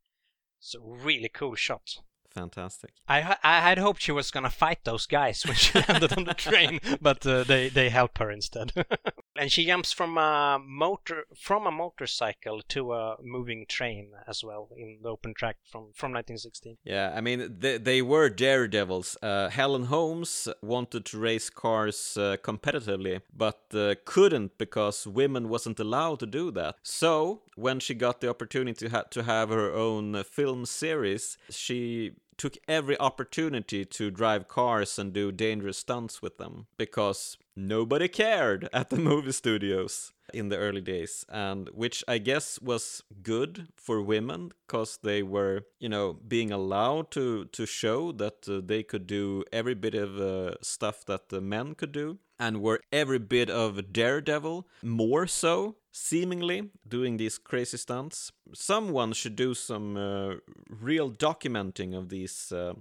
[0.59, 1.99] it's a really cool shot
[2.33, 2.91] fantastic.
[3.07, 6.33] I I had hoped she was gonna fight those guys when she landed on the
[6.33, 8.71] train, but uh, they they help her instead.
[9.37, 14.69] and she jumps from a motor from a motorcycle to a moving train as well
[14.77, 16.77] in the open track from from 1916.
[16.83, 19.17] Yeah, I mean they they were daredevils.
[19.21, 25.79] Uh, Helen Holmes wanted to race cars uh, competitively, but uh, couldn't because women wasn't
[25.79, 26.75] allowed to do that.
[26.83, 32.13] So when she got the opportunity to, ha- to have her own film series, she
[32.39, 38.67] took every opportunity to drive cars and do dangerous stunts with them because nobody cared
[38.73, 44.01] at the movie studios in the early days and which i guess was good for
[44.01, 49.07] women because they were you know being allowed to to show that uh, they could
[49.07, 53.49] do every bit of uh, stuff that the men could do and were every bit
[53.49, 58.31] of Daredevil, more so, seemingly, doing these crazy stunts.
[58.53, 60.35] Someone should do some uh,
[60.69, 62.73] real documenting of these uh,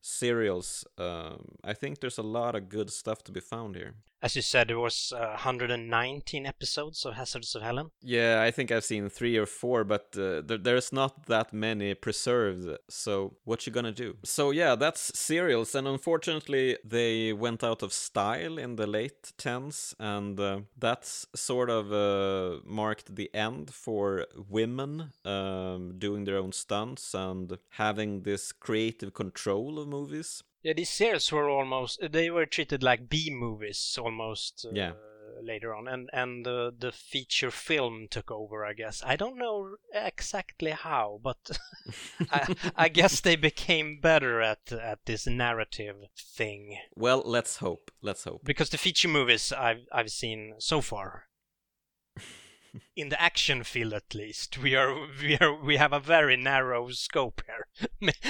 [0.00, 0.84] serials.
[0.98, 3.94] Um, I think there's a lot of good stuff to be found here.
[4.24, 7.90] As you said, there was uh, 119 episodes of Hazards of Helen.
[8.00, 11.92] Yeah, I think I've seen three or four, but uh, there, there's not that many
[11.92, 12.66] preserved.
[12.88, 14.16] So what you gonna do?
[14.24, 19.94] So yeah, that's serials, and unfortunately they went out of style in the late tens,
[19.98, 26.52] and uh, that's sort of uh, marked the end for women um, doing their own
[26.52, 30.42] stunts and having this creative control of movies.
[30.64, 34.66] Yeah, these series were almost they were treated like B movies almost.
[34.66, 34.92] Uh, yeah.
[35.42, 38.64] Later on, and and uh, the feature film took over.
[38.64, 41.58] I guess I don't know exactly how, but
[42.30, 46.78] I, I guess they became better at at this narrative thing.
[46.94, 47.90] Well, let's hope.
[48.00, 48.44] Let's hope.
[48.44, 51.24] Because the feature movies I've I've seen so far
[52.96, 56.88] in the action field at least we are we are we have a very narrow
[56.90, 58.12] scope here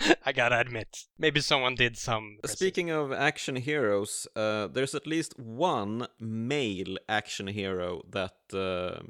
[0.26, 2.38] I gotta admit, maybe someone did some.
[2.46, 9.00] Speaking of action heroes, uh, there's at least one male action hero that uh,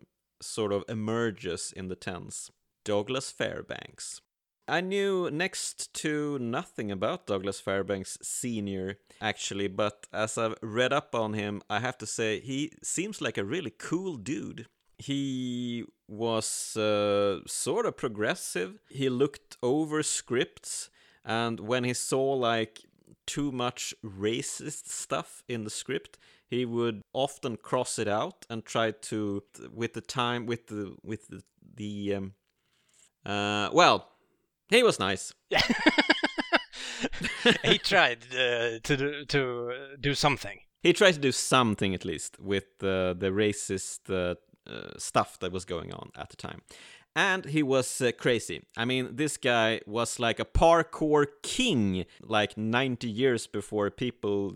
[0.42, 2.50] sort of emerges in the tens
[2.84, 4.20] Douglas Fairbanks.
[4.68, 11.12] I knew next to nothing about Douglas Fairbanks Sr., actually, but as I've read up
[11.12, 14.66] on him, I have to say he seems like a really cool dude
[15.00, 18.80] he was uh, sort of progressive.
[18.88, 20.90] He looked over scripts,
[21.24, 22.80] and when he saw like
[23.26, 28.90] too much racist stuff in the script, he would often cross it out and try
[28.90, 31.42] to, with the time, with the with the,
[31.76, 32.34] the um,
[33.24, 34.08] uh, well,
[34.68, 35.32] he was nice.
[37.64, 40.58] He tried uh, to do, to do something.
[40.82, 44.34] He tried to do something at least with uh, the racist uh,
[44.98, 46.62] stuff that was going on at the time.
[47.16, 48.62] And he was uh, crazy.
[48.76, 54.54] I mean, this guy was like a parkour king, like 90 years before people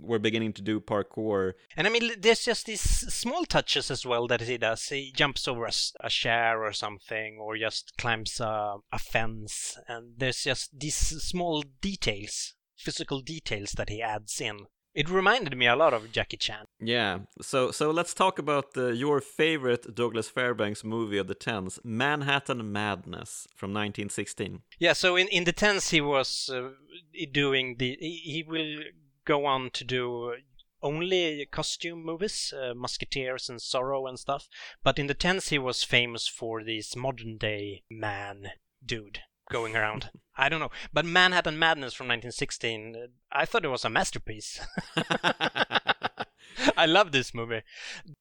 [0.00, 1.54] were beginning to do parkour.
[1.76, 4.88] And I mean, there's just these small touches as well that he does.
[4.88, 9.78] He jumps over a, a chair or something, or just climbs a, a fence.
[9.86, 14.66] And there's just these small details, physical details that he adds in
[14.98, 16.64] it reminded me a lot of Jackie Chan.
[16.80, 17.20] Yeah.
[17.40, 22.72] So so let's talk about uh, your favorite Douglas Fairbanks movie of the tens, Manhattan
[22.72, 24.62] Madness from 1916.
[24.80, 24.94] Yeah.
[24.94, 26.70] So in in the tens he was uh,
[27.32, 28.82] doing the he, he, will
[29.24, 30.34] go on to do
[30.82, 34.48] only costume movies, uh, Musketeers and Zorro and stuff.
[34.82, 38.50] But in the tens he was famous for this modern day man
[38.84, 40.10] dude going around.
[40.36, 40.70] I don't know.
[40.92, 44.60] But Manhattan Madness from 1916, I thought it was a masterpiece.
[46.76, 47.62] I love this movie.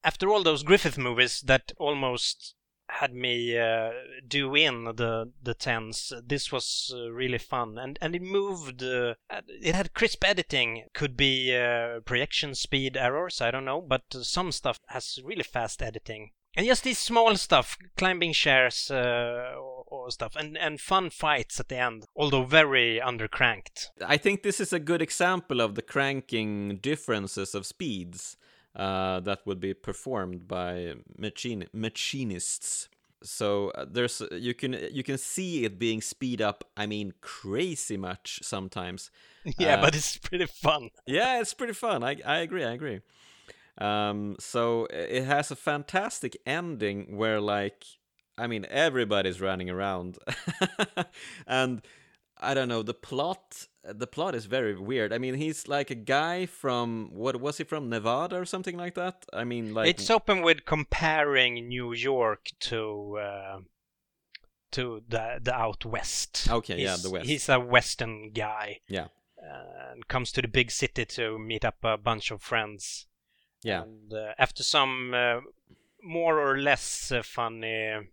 [0.03, 2.55] After all those Griffith movies that almost
[2.89, 3.91] had me uh,
[4.27, 6.13] do in the the tens.
[6.25, 8.81] This was uh, really fun, and and it moved.
[8.81, 10.85] Uh, it had crisp editing.
[10.93, 13.41] Could be uh, projection speed errors.
[13.41, 16.31] I don't know, but some stuff has really fast editing.
[16.55, 21.59] And just these small stuff, climbing chairs uh, or, or, stuff, and, and fun fights
[21.59, 23.89] at the end, although very undercranked.
[24.03, 28.37] I think this is a good example of the cranking differences of speeds
[28.75, 32.89] uh, that would be performed by machine machinists.
[33.23, 36.63] So uh, there's you can you can see it being speed up.
[36.77, 39.11] I mean, crazy much sometimes.
[39.57, 40.89] Yeah, uh, but it's pretty fun.
[41.05, 42.03] yeah, it's pretty fun.
[42.03, 42.63] I I agree.
[42.63, 43.01] I agree.
[43.77, 47.85] Um, so it has a fantastic ending where, like,
[48.37, 50.17] I mean, everybody's running around,
[51.47, 51.81] and
[52.39, 53.67] I don't know the plot.
[53.83, 55.13] The plot is very weird.
[55.13, 58.95] I mean, he's like a guy from what was he from Nevada or something like
[58.95, 59.25] that.
[59.31, 63.17] I mean, like it's open with comparing New York to.
[63.17, 63.59] Uh
[64.71, 66.47] to the the out west.
[66.49, 67.25] Okay, he's, yeah, the west.
[67.25, 68.79] He's a western guy.
[68.87, 69.07] Yeah.
[69.41, 73.06] Uh, and comes to the big city to meet up a bunch of friends.
[73.63, 73.83] Yeah.
[73.83, 75.41] And uh, after some uh,
[76.03, 78.09] more or less uh, funny,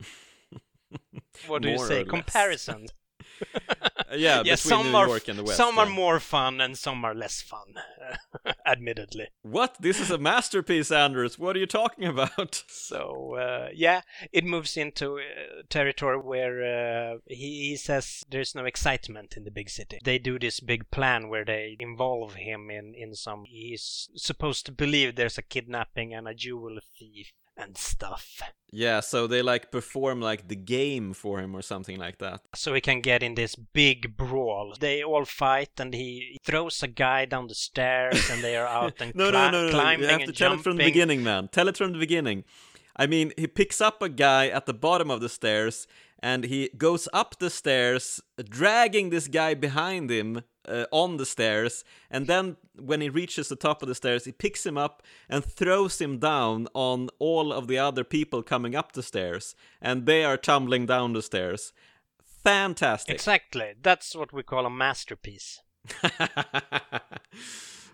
[1.46, 2.90] what do you say, comparisons?
[4.16, 5.56] yeah, yeah, some New are, York and the West.
[5.56, 5.82] Some yeah.
[5.82, 7.74] are more fun and some are less fun,
[8.66, 9.28] admittedly.
[9.42, 9.76] What?
[9.80, 11.38] This is a masterpiece, Anders.
[11.38, 12.64] What are you talking about?
[12.74, 18.64] So, uh, yeah, it moves into uh, territory where uh, he, he, says there's no
[18.64, 19.98] excitement in the big city.
[20.04, 23.44] They do this big plan where they involve him in, in some.
[23.46, 28.40] He's supposed to believe there's a kidnapping and a jewel thief and stuff.
[28.72, 32.40] Yeah, so they like perform like the game for him or something like that.
[32.56, 34.74] So he can get in this big brawl.
[34.80, 38.94] They all fight, and he throws a guy down the stairs, and they are out
[39.00, 40.58] and no, cli- no, no, no, climbing You have to tell jumping.
[40.60, 41.48] it from the beginning, man.
[41.48, 42.44] Tell it from the beginning.
[42.96, 45.86] I mean, he picks up a guy at the bottom of the stairs,
[46.20, 51.84] and he goes up the stairs, dragging this guy behind him uh, on the stairs.
[52.10, 55.44] And then, when he reaches the top of the stairs, he picks him up and
[55.44, 60.24] throws him down on all of the other people coming up the stairs, and they
[60.24, 61.72] are tumbling down the stairs.
[62.44, 63.14] Fantastic.
[63.14, 63.74] Exactly.
[63.82, 65.60] That's what we call a masterpiece.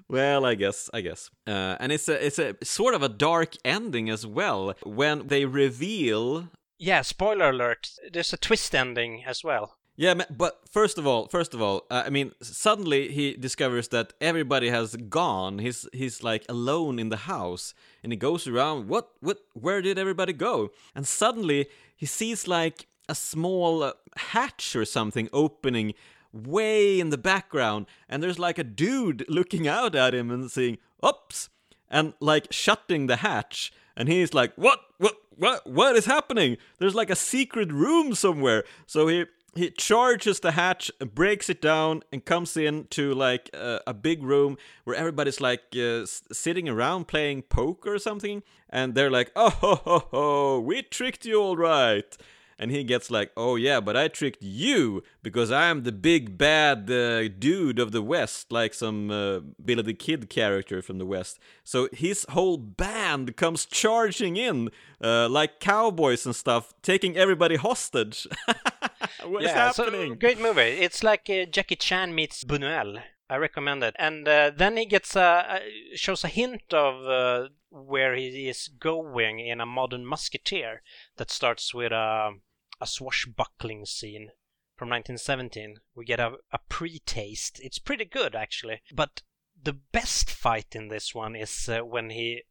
[0.08, 3.56] well, I guess, I guess, uh, and it's a it's a sort of a dark
[3.64, 6.48] ending as well when they reveal.
[6.78, 7.90] Yeah, spoiler alert.
[8.12, 9.76] There's a twist ending as well.
[10.00, 14.14] Yeah, but first of all, first of all, uh, I mean, suddenly he discovers that
[14.18, 15.58] everybody has gone.
[15.58, 18.88] He's he's like alone in the house, and he goes around.
[18.88, 19.40] What what?
[19.52, 20.70] Where did everybody go?
[20.94, 25.92] And suddenly he sees like a small uh, hatch or something opening
[26.32, 30.78] way in the background, and there's like a dude looking out at him and saying,
[31.04, 31.50] "Oops,"
[31.90, 33.70] and like shutting the hatch.
[33.98, 34.80] And he's like, "What?
[34.96, 35.16] What?
[35.36, 35.66] What?
[35.66, 36.56] What is happening?
[36.78, 41.60] There's like a secret room somewhere." So he he charges the hatch, and breaks it
[41.60, 46.22] down, and comes in to like uh, a big room where everybody's like uh, s-
[46.32, 51.24] sitting around playing poker or something, and they're like, "Oh ho ho ho, we tricked
[51.24, 52.16] you all right."
[52.62, 56.90] And he gets like, "Oh yeah, but I tricked you because I'm the big bad
[56.90, 61.38] uh, dude of the West, like some uh, Billy the Kid character from the West."
[61.64, 64.68] So his whole band comes charging in
[65.02, 68.26] uh, like cowboys and stuff, taking everybody hostage.
[69.24, 70.16] what is yeah, so happening?
[70.16, 70.60] great movie.
[70.60, 73.02] It's like uh, Jackie Chan meets Buñuel.
[73.28, 73.94] I recommend it.
[73.98, 75.60] And uh, then he gets a,
[75.92, 80.82] a shows a hint of uh, where he is going in a modern musketeer
[81.16, 82.32] that starts with a,
[82.80, 84.30] a swashbuckling scene
[84.76, 85.76] from 1917.
[85.94, 87.60] We get a, a pre-taste.
[87.62, 88.82] It's pretty good actually.
[88.92, 89.22] But
[89.62, 92.42] the best fight in this one is uh, when he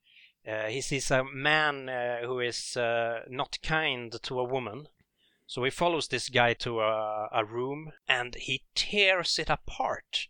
[0.48, 4.88] uh, he sees a man uh, who is uh, not kind to a woman.
[5.50, 10.28] So he follows this guy to a, a room and he tears it apart.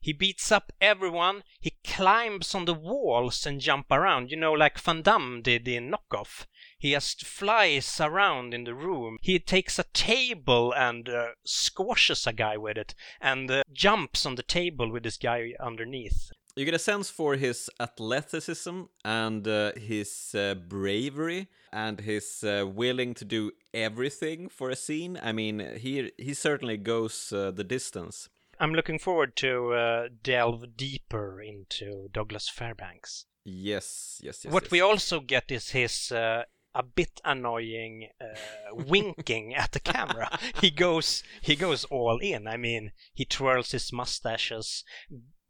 [0.00, 1.44] He beats up everyone.
[1.60, 4.30] He climbs on the walls and jump around.
[4.30, 6.46] You know, like Van Damme did in Knockoff.
[6.78, 9.18] He just flies around in the room.
[9.20, 14.36] He takes a table and uh, squashes a guy with it and uh, jumps on
[14.36, 16.30] the table with this guy underneath.
[16.56, 22.66] You get a sense for his athleticism and uh, his uh, bravery and his uh,
[22.66, 25.18] willing to do everything for a scene.
[25.22, 28.28] I mean, he he certainly goes uh, the distance.
[28.60, 33.24] I'm looking forward to uh, delve deeper into Douglas Fairbanks.
[33.44, 34.52] Yes, yes, yes.
[34.52, 34.70] what yes.
[34.70, 36.44] we also get is his uh,
[36.74, 40.38] a bit annoying uh, winking at the camera.
[40.60, 42.46] He goes he goes all in.
[42.46, 44.84] I mean, he twirls his mustaches,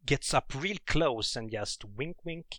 [0.06, 2.58] gets up real close and just wink wink.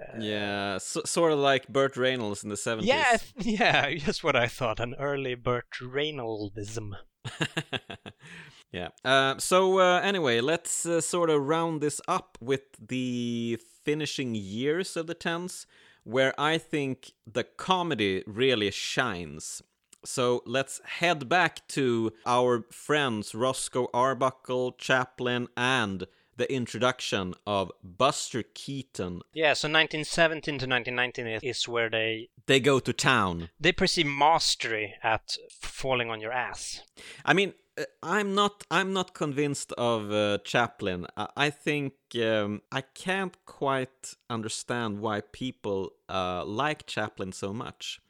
[0.00, 2.88] Uh, yeah, so, sort of like Burt Reynolds in the seventies.
[2.88, 4.80] Yeah, yeah, just what I thought.
[4.80, 6.92] An early Burt Reynoldsism.
[8.72, 8.88] yeah.
[9.04, 14.96] Uh, so uh, anyway, let's uh, sort of round this up with the finishing years
[14.96, 15.66] of the tens,
[16.04, 19.62] where I think the comedy really shines.
[20.04, 26.06] So let's head back to our friends Roscoe Arbuckle, Chaplin, and
[26.40, 29.20] the introduction of Buster Keaton.
[29.34, 33.50] Yeah, so 1917 to 1919 is, where they They go to town.
[33.60, 36.80] they perceive mastery at falling on your ass.
[37.24, 38.64] I mean, uh, I'm not.
[38.70, 41.06] I'm not convinced of uh, Chaplin.
[41.16, 48.00] I, I think um, I can't quite understand why people uh, like Chaplin so much.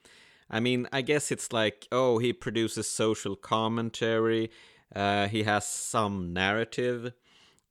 [0.49, 4.51] I mean, I guess it's like, oh, he produces social commentary.
[4.95, 7.13] Uh, he has some narrative.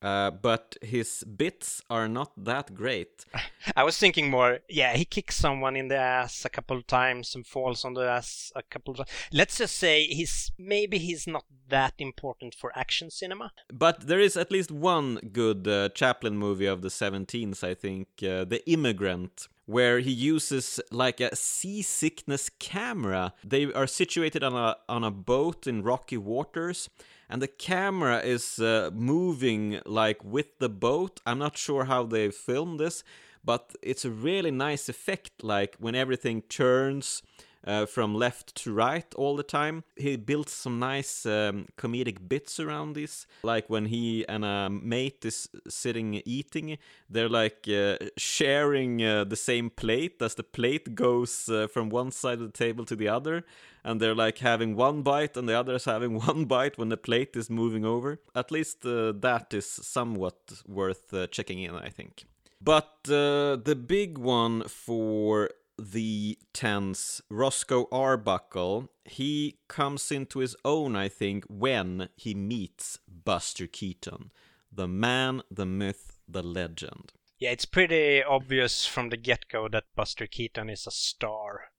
[0.02, 3.26] Uh, but his bits are not that great.
[3.76, 7.36] I was thinking more, yeah, he kicks someone in the ass a couple of times
[7.36, 9.10] and falls on the ass a couple of times.
[9.34, 13.52] Let's just say he's maybe he's not that important for action cinema.
[13.72, 18.08] But there is at least one good uh, Chaplin movie of the 17th, I think,
[18.24, 23.34] uh, The Immigrant, where he uses like a seasickness camera.
[23.44, 26.90] They are situated on a on a boat in rocky waters,
[27.30, 31.20] and the camera is uh, moving like with the boat.
[31.26, 33.04] I'm not sure how they filmed this,
[33.46, 35.44] but it's a really nice effect.
[35.44, 37.22] Like when everything turns,
[37.66, 39.84] uh, from left to right all the time.
[39.96, 45.26] He built some nice um, comedic bits around this, like when he and a mate
[45.26, 46.78] is sitting eating,
[47.10, 52.12] they're like uh, sharing uh, the same plate as the plate goes uh, from one
[52.12, 53.44] side of the table to the other,
[53.84, 56.98] and they're like having one bite and the other is having one bite when the
[56.98, 58.20] plate is moving over.
[58.36, 60.38] At least uh, that is somewhat
[60.68, 62.26] worth uh, checking in, I think.
[62.62, 65.50] But uh, the big one for
[65.80, 73.68] the tense Roscoe Arbuckle, he comes into his own, I think, when he meets Buster
[73.68, 74.32] Keaton,
[74.72, 77.14] the man, the myth, the legend.
[77.40, 81.72] Yeah, it's pretty obvious from the get go that Buster Keaton is a star.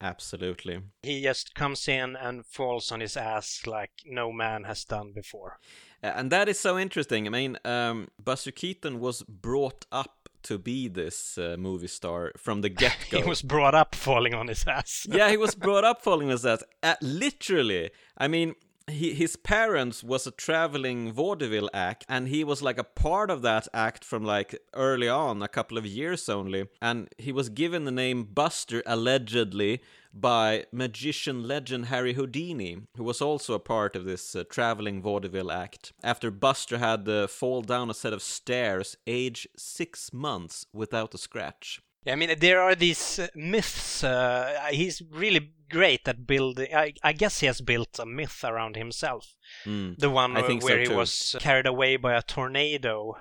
[0.00, 0.80] Absolutely.
[1.02, 5.58] He just comes in and falls on his ass like no man has done before.
[6.02, 7.26] And that is so interesting.
[7.26, 12.60] I mean, um, Buster Keaton was brought up to be this uh, movie star from
[12.60, 13.22] the get go.
[13.22, 15.06] he was brought up falling on his ass.
[15.10, 16.62] yeah, he was brought up falling on his ass.
[16.82, 17.90] Uh, literally.
[18.16, 18.54] I mean,
[18.88, 23.42] he, his parents was a traveling vaudeville act and he was like a part of
[23.42, 27.84] that act from like early on a couple of years only and he was given
[27.84, 29.82] the name buster allegedly
[30.12, 35.50] by magician legend harry houdini who was also a part of this uh, traveling vaudeville
[35.50, 41.14] act after buster had uh, fall down a set of stairs age six months without
[41.14, 44.02] a scratch I mean, there are these uh, myths.
[44.02, 46.74] Uh, he's really great at building.
[46.74, 49.34] I, I, guess he has built a myth around himself.
[49.66, 53.16] Mm, the one where so he was carried away by a tornado,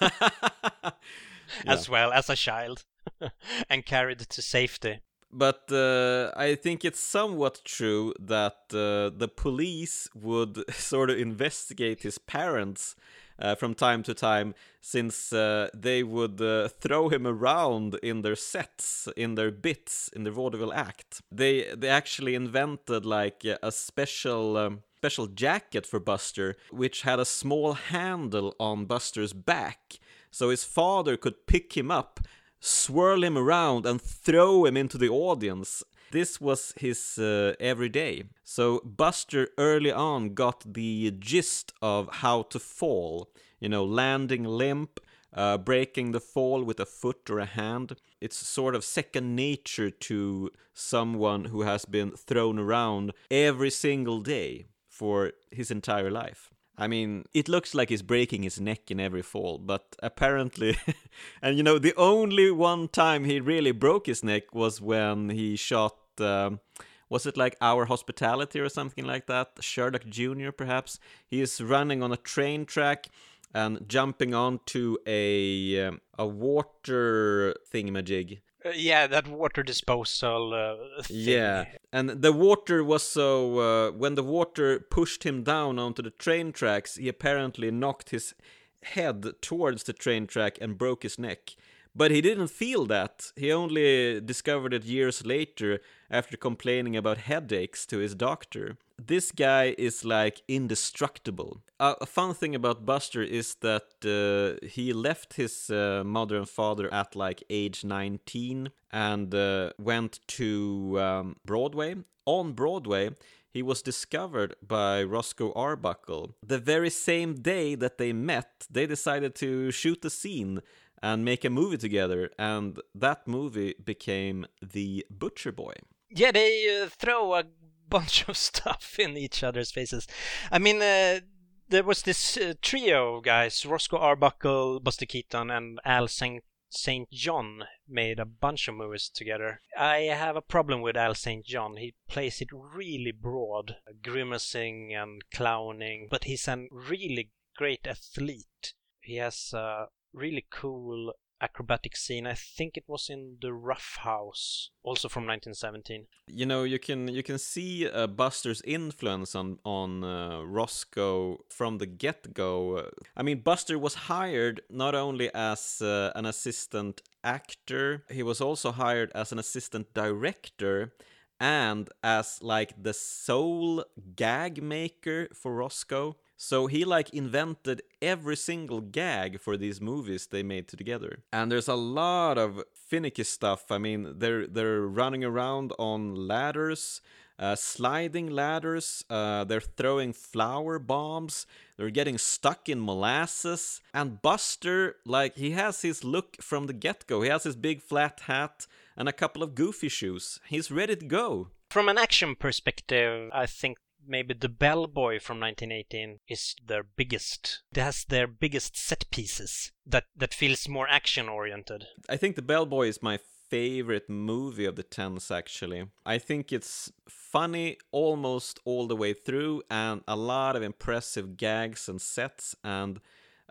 [1.66, 2.84] as well as a child,
[3.70, 5.00] and carried to safety.
[5.32, 12.02] But uh, I think it's somewhat true that uh, the police would sort of investigate
[12.02, 12.96] his parents
[13.38, 18.36] uh, from time to time, since uh, they would uh, throw him around in their
[18.36, 21.22] sets, in their bits, in the vaudeville act.
[21.30, 24.56] They they actually invented like a special.
[24.56, 30.00] Um, special jacket for Buster, which had a small handle on Buster's back,
[30.30, 32.18] so his father could pick him up,
[32.60, 35.84] swirl him around, and throw him into the audience.
[36.10, 38.24] This was his uh, everyday.
[38.44, 43.30] So Buster early on got the gist of how to fall.
[43.58, 45.00] You know, landing limp,
[45.32, 47.96] uh, breaking the fall with a foot or a hand.
[48.20, 54.66] It's sort of second nature to someone who has been thrown around every single day
[54.88, 56.50] for his entire life.
[56.78, 60.76] I mean, it looks like he's breaking his neck in every fall, but apparently,
[61.42, 65.56] and you know, the only one time he really broke his neck was when he
[65.56, 65.96] shot.
[66.18, 66.60] Um,
[67.08, 69.52] was it like Our Hospitality or something like that?
[69.60, 70.98] Sherlock Jr., perhaps?
[71.26, 73.06] He is running on a train track
[73.54, 78.40] and jumping onto a um, a water thingamajig.
[78.66, 81.02] Uh, yeah, that water disposal uh.
[81.08, 86.10] Yeah, and the water was so uh, when the water pushed him down onto the
[86.10, 88.34] train tracks, he apparently knocked his
[88.82, 91.56] head towards the train track and broke his neck.
[91.96, 93.32] But he didn't feel that.
[93.36, 95.80] He only discovered it years later
[96.10, 98.76] after complaining about headaches to his doctor.
[98.98, 101.62] This guy is like indestructible.
[101.80, 106.48] Uh, a fun thing about Buster is that uh, he left his uh, mother and
[106.48, 111.96] father at like age 19 and uh, went to um, Broadway.
[112.26, 113.10] On Broadway,
[113.48, 116.34] he was discovered by Roscoe Arbuckle.
[116.46, 120.60] The very same day that they met, they decided to shoot the scene
[121.06, 125.74] and make a movie together, and that movie became The Butcher Boy.
[126.10, 127.44] Yeah, they uh, throw a
[127.88, 130.08] bunch of stuff in each other's faces.
[130.50, 131.20] I mean, uh,
[131.68, 136.42] there was this uh, trio of guys Roscoe Arbuckle, Buster Keaton, and Al St.
[136.70, 137.08] St.
[137.12, 139.60] John made a bunch of movies together.
[139.78, 141.46] I have a problem with Al St.
[141.46, 141.76] John.
[141.76, 148.74] He plays it really broad, grimacing and clowning, but he's a really great athlete.
[149.00, 149.86] He has a
[150.16, 152.26] really cool acrobatic scene.
[152.26, 156.06] I think it was in the Rough House, also from 1917.
[156.28, 161.78] You know, you can you can see uh, Buster's influence on on uh, Roscoe from
[161.78, 162.88] the get go.
[163.16, 168.72] I mean, Buster was hired not only as uh, an assistant actor, he was also
[168.72, 170.92] hired as an assistant director
[171.38, 173.84] and as like the sole
[174.16, 176.16] gag maker for Roscoe.
[176.36, 181.24] So he like invented every single gag for these movies they made together.
[181.32, 183.70] And there's a lot of finicky stuff.
[183.70, 187.00] I mean, they're they're running around on ladders,
[187.38, 189.04] uh, sliding ladders.
[189.08, 191.46] Uh, they're throwing flower bombs.
[191.76, 193.80] They're getting stuck in molasses.
[193.92, 197.22] And Buster, like, he has his look from the get go.
[197.22, 198.66] He has his big flat hat
[198.96, 200.40] and a couple of goofy shoes.
[200.46, 201.48] He's ready to go.
[201.70, 207.62] From an action perspective, I think maybe the Bellboy from 1918 is their biggest.
[207.72, 211.86] It has their biggest set pieces that that feels more action oriented.
[212.08, 215.86] I think the Bellboy is my favorite movie of the tens actually.
[216.04, 221.88] I think it's funny almost all the way through and a lot of impressive gags
[221.88, 223.00] and sets and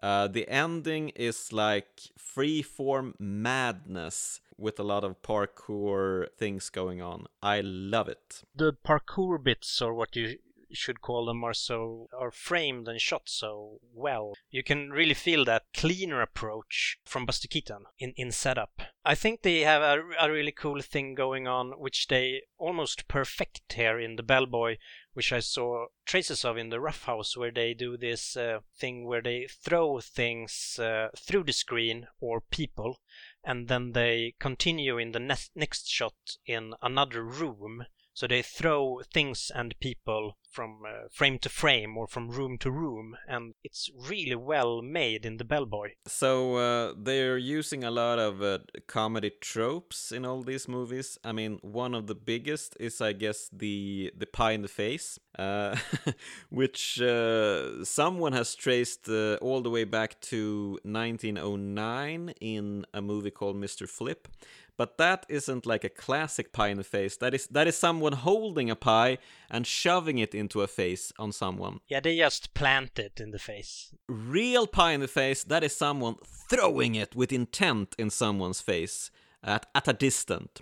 [0.04, 7.26] uh, the ending is like freeform madness with a lot of parkour things going on.
[7.42, 8.44] I love it.
[8.56, 10.38] The parkour bits, or what you
[10.72, 14.34] should call them, are so are framed and shot so well.
[14.50, 18.82] You can really feel that cleaner approach from Buster Keaton in, in setup.
[19.04, 23.74] I think they have a, a really cool thing going on, which they almost perfect
[23.74, 24.78] here in the Bellboy,
[25.14, 29.06] which I saw traces of in the Rough House, where they do this uh, thing
[29.06, 33.00] where they throw things uh, through the screen or people,
[33.44, 37.86] and then they continue in the ne- next shot in another room.
[38.16, 42.72] So they throw things and people from uh, frame to frame or from room to
[42.72, 45.90] room, and it's really well made in the Bellboy.
[46.08, 51.18] So uh, they're using a lot of uh, comedy tropes in all these movies.
[51.26, 55.20] I mean, one of the biggest is, I guess, the the pie in the face,
[55.38, 55.76] uh,
[56.50, 63.32] which uh, someone has traced uh, all the way back to 1909 in a movie
[63.32, 63.90] called Mr.
[63.90, 64.30] Flip.
[64.78, 67.18] But that isn't like a classic pie in the face.
[67.18, 69.18] That is that is someone holding a pie
[69.50, 71.80] and shoving it into a face on someone.
[71.88, 73.94] Yeah, they just plant it in the face.
[74.08, 76.16] Real pie in the face, that is someone
[76.50, 79.12] throwing it with intent in someone's face
[79.44, 80.62] at, at a distance.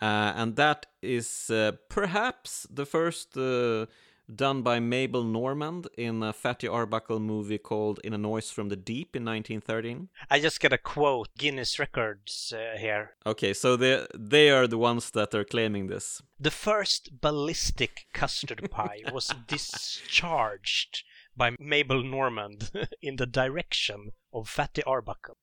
[0.00, 3.86] Uh, and that is uh, perhaps the first uh,
[4.32, 8.76] done by Mabel Normand in a Fatty Arbuckle movie called In a Noise from the
[8.76, 10.08] Deep in 1913.
[10.30, 13.12] I just got a quote Guinness Records uh, here.
[13.26, 16.22] Okay, so they they are the ones that are claiming this.
[16.38, 21.04] The first ballistic custard pie was discharged
[21.36, 22.70] by Mabel Normand
[23.02, 25.36] in the direction of Fatty Arbuckle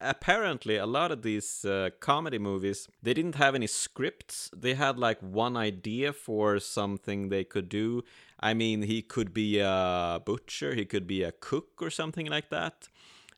[0.00, 4.50] apparently a lot of these uh, comedy movies they didn't have any scripts.
[4.56, 8.02] They had like one idea for something they could do.
[8.40, 12.50] I mean he could be a butcher he could be a cook or something like
[12.50, 12.88] that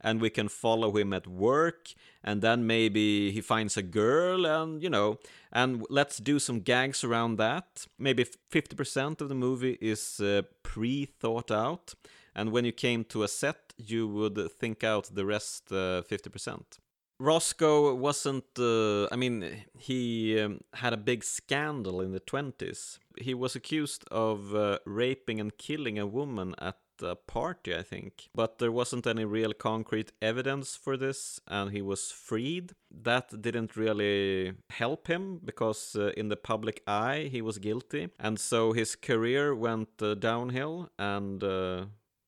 [0.01, 1.93] and we can follow him at work
[2.25, 5.19] and then maybe he finds a girl and you know
[5.53, 7.87] and let's do some gags around that.
[7.99, 11.95] Maybe 50% of the movie is uh, pre-thought out
[12.41, 16.79] and when you came to a set, you would think out the rest uh, 50%.
[17.19, 19.45] Roscoe wasn't, uh, I mean,
[19.79, 22.99] he um, had a big scandal in the 20s.
[23.21, 28.29] He was accused of uh, raping and killing a woman at a party, I think.
[28.35, 32.73] But there wasn't any real concrete evidence for this, and he was freed.
[32.91, 38.09] That didn't really help him because, uh, in the public eye, he was guilty.
[38.19, 41.85] And so his career went uh, downhill, and uh,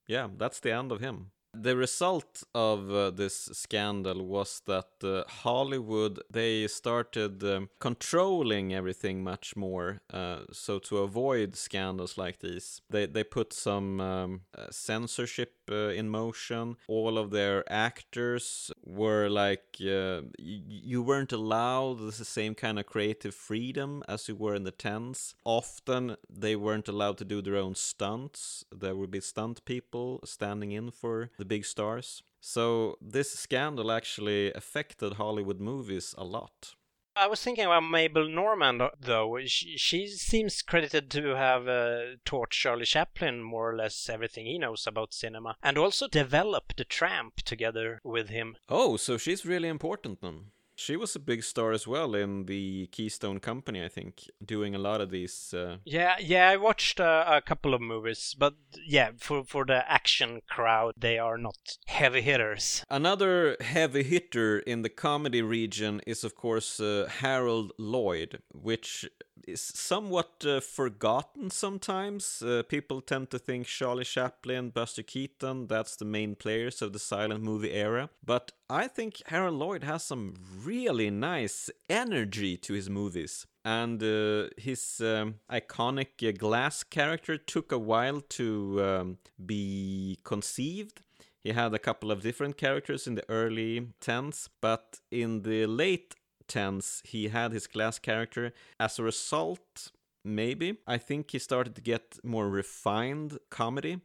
[0.06, 1.30] yeah, that's the end of him.
[1.54, 9.22] The result of uh, this scandal was that uh, Hollywood they started um, controlling everything
[9.22, 10.00] much more.
[10.10, 15.88] Uh, so to avoid scandals like these, they they put some um, uh, censorship uh,
[15.90, 16.76] in motion.
[16.86, 23.34] All of their actors were like uh, you weren't allowed the same kind of creative
[23.34, 25.34] freedom as you were in the tens.
[25.44, 28.64] Often they weren't allowed to do their own stunts.
[28.70, 32.22] There would be stunt people standing in for the big stars.
[32.40, 36.74] So this scandal actually affected Hollywood movies a lot.
[37.14, 39.38] I was thinking about Mabel Normand, though.
[39.44, 44.58] She, she seems credited to have uh, taught Charlie Chaplin more or less everything he
[44.58, 48.56] knows about cinema, and also developed the Tramp together with him.
[48.68, 50.52] Oh, so she's really important then.
[50.82, 54.78] She was a big star as well in the Keystone Company, I think, doing a
[54.78, 55.54] lot of these.
[55.54, 55.76] Uh...
[55.84, 58.54] Yeah, yeah, I watched uh, a couple of movies, but
[58.84, 62.84] yeah, for for the action crowd, they are not heavy hitters.
[62.90, 69.08] Another heavy hitter in the comedy region is, of course, uh, Harold Lloyd, which
[69.46, 72.42] is somewhat uh, forgotten sometimes.
[72.42, 76.98] Uh, people tend to think Charlie Chaplin, Buster Keaton, that's the main players of the
[76.98, 78.10] silent movie era.
[78.24, 83.46] But I think Harold Lloyd has some really nice energy to his movies.
[83.64, 91.00] And uh, his um, iconic uh, glass character took a while to um, be conceived.
[91.44, 96.14] He had a couple of different characters in the early 10s, but in the late
[96.42, 98.52] tense he had his glass character.
[98.78, 99.90] As a result,
[100.24, 104.00] maybe, I think he started to get more refined comedy.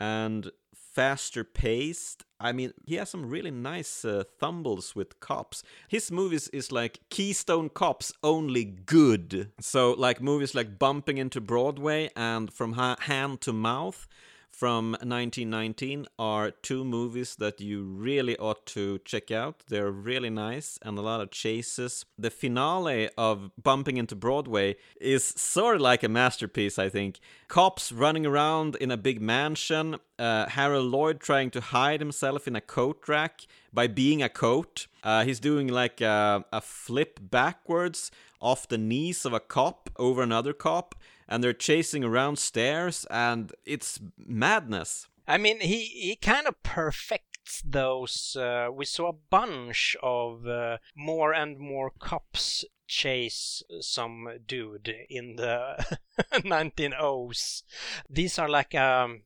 [0.00, 2.24] and faster paced.
[2.38, 5.62] I mean, he has some really nice uh, thumbles with cops.
[5.88, 9.52] His movies is like Keystone Cops, only good.
[9.60, 14.06] So, like movies like Bumping into Broadway and From ha- Hand to Mouth
[14.52, 19.62] from 1919 are two movies that you really ought to check out.
[19.68, 22.04] They're really nice and a lot of chases.
[22.18, 27.18] The finale of Bumping into Broadway is sort of like a masterpiece, I think.
[27.48, 32.54] Cops running around in a big mansion, uh, Harold Lloyd trying to hide himself in
[32.54, 33.40] a coat rack
[33.72, 34.86] by being a coat.
[35.02, 40.22] Uh, he's doing like a, a flip backwards off the knees of a cop over
[40.22, 40.94] another cop
[41.32, 45.08] and they're chasing around stairs and it's madness.
[45.26, 48.36] I mean, he, he kind of perfects those.
[48.38, 55.36] Uh, we saw a bunch of uh, more and more cops chase some dude in
[55.36, 55.82] the
[56.34, 57.62] 1900s.
[58.10, 59.22] These are like um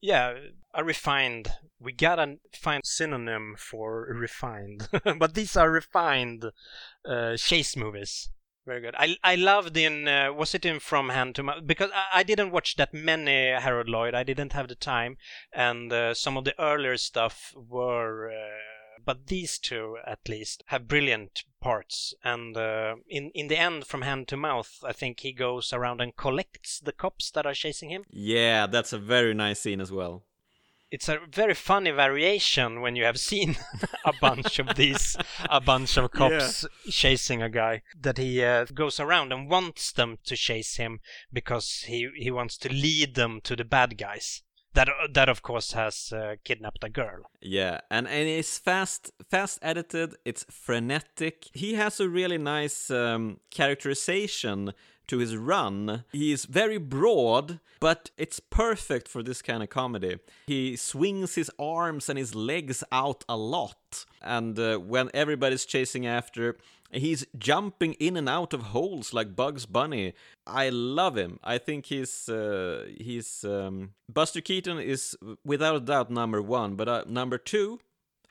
[0.00, 0.34] yeah,
[0.74, 1.52] a refined.
[1.78, 4.88] We gotta find synonym for refined,
[5.18, 6.46] but these are refined
[7.04, 8.30] uh, chase movies.
[8.64, 8.94] Very good.
[8.96, 12.22] I I loved in uh, was it in From Hand to Mouth because I, I,
[12.22, 14.14] didn't watch that many Harold Lloyd.
[14.14, 15.16] I didn't have the time,
[15.52, 18.30] and uh, some of the earlier stuff were.
[18.30, 18.58] Uh,
[19.04, 22.14] but these two, at least, have brilliant parts.
[22.22, 26.00] And uh, in in the end, From Hand to Mouth, I think he goes around
[26.00, 28.04] and collects the cops that are chasing him.
[28.10, 30.22] Yeah, that's a very nice scene as well
[30.92, 33.56] it's a very funny variation when you have seen
[34.04, 35.16] a bunch of these,
[35.48, 36.90] a bunch of cops yeah.
[36.92, 41.00] chasing a guy that he uh, goes around and wants them to chase him
[41.32, 44.42] because he he wants to lead them to the bad guys.
[44.74, 47.30] That that of course has uh, kidnapped a girl.
[47.40, 50.14] Yeah, and and it's fast fast edited.
[50.26, 51.46] It's frenetic.
[51.54, 54.72] He has a really nice um, characterization
[55.08, 56.04] to his run.
[56.12, 60.18] He is very broad, but it's perfect for this kind of comedy.
[60.46, 66.06] He swings his arms and his legs out a lot, and uh, when everybody's chasing
[66.06, 66.56] after,
[66.90, 70.12] he's jumping in and out of holes like Bugs Bunny.
[70.46, 71.38] I love him.
[71.42, 76.88] I think he's uh, he's um, Buster Keaton is without a doubt number one, but
[76.88, 77.80] uh, number two,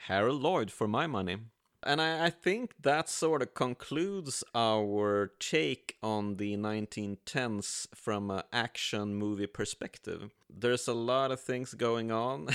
[0.08, 1.38] Harold Lloyd for my money.
[1.84, 8.44] And I, I, think that sort of concludes our take on the 1910s from an
[8.54, 10.30] action movie perspective.
[10.48, 12.50] There's a lot of things going on.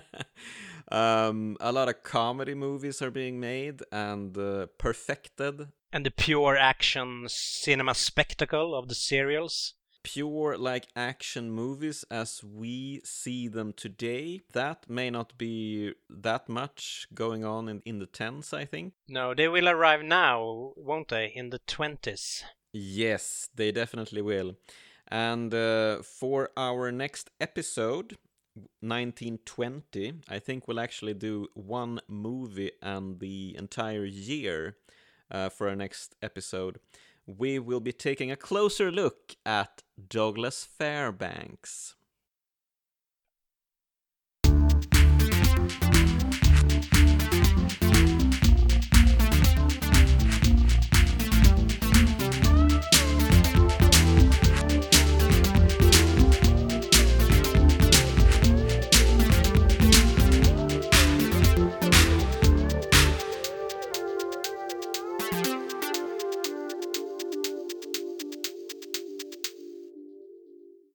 [0.92, 5.68] um, a lot of comedy movies are being made and uh, perfected.
[5.90, 13.00] And the pure action cinema spectacle of the serials pure like action movies as we
[13.04, 18.52] see them today that may not be that much going on in, in the 10s
[18.52, 18.92] i think.
[19.08, 21.32] No they will arrive now won't they?
[21.34, 22.42] In the 20s
[22.72, 24.56] yes they definitely will.
[25.08, 28.16] And uh, for our next episode
[28.80, 34.76] 1920 i think we'll actually do one movie and the entire year
[35.30, 36.78] uh, for our next episode
[37.38, 41.94] we will be taking a closer look at Douglas Fairbanks.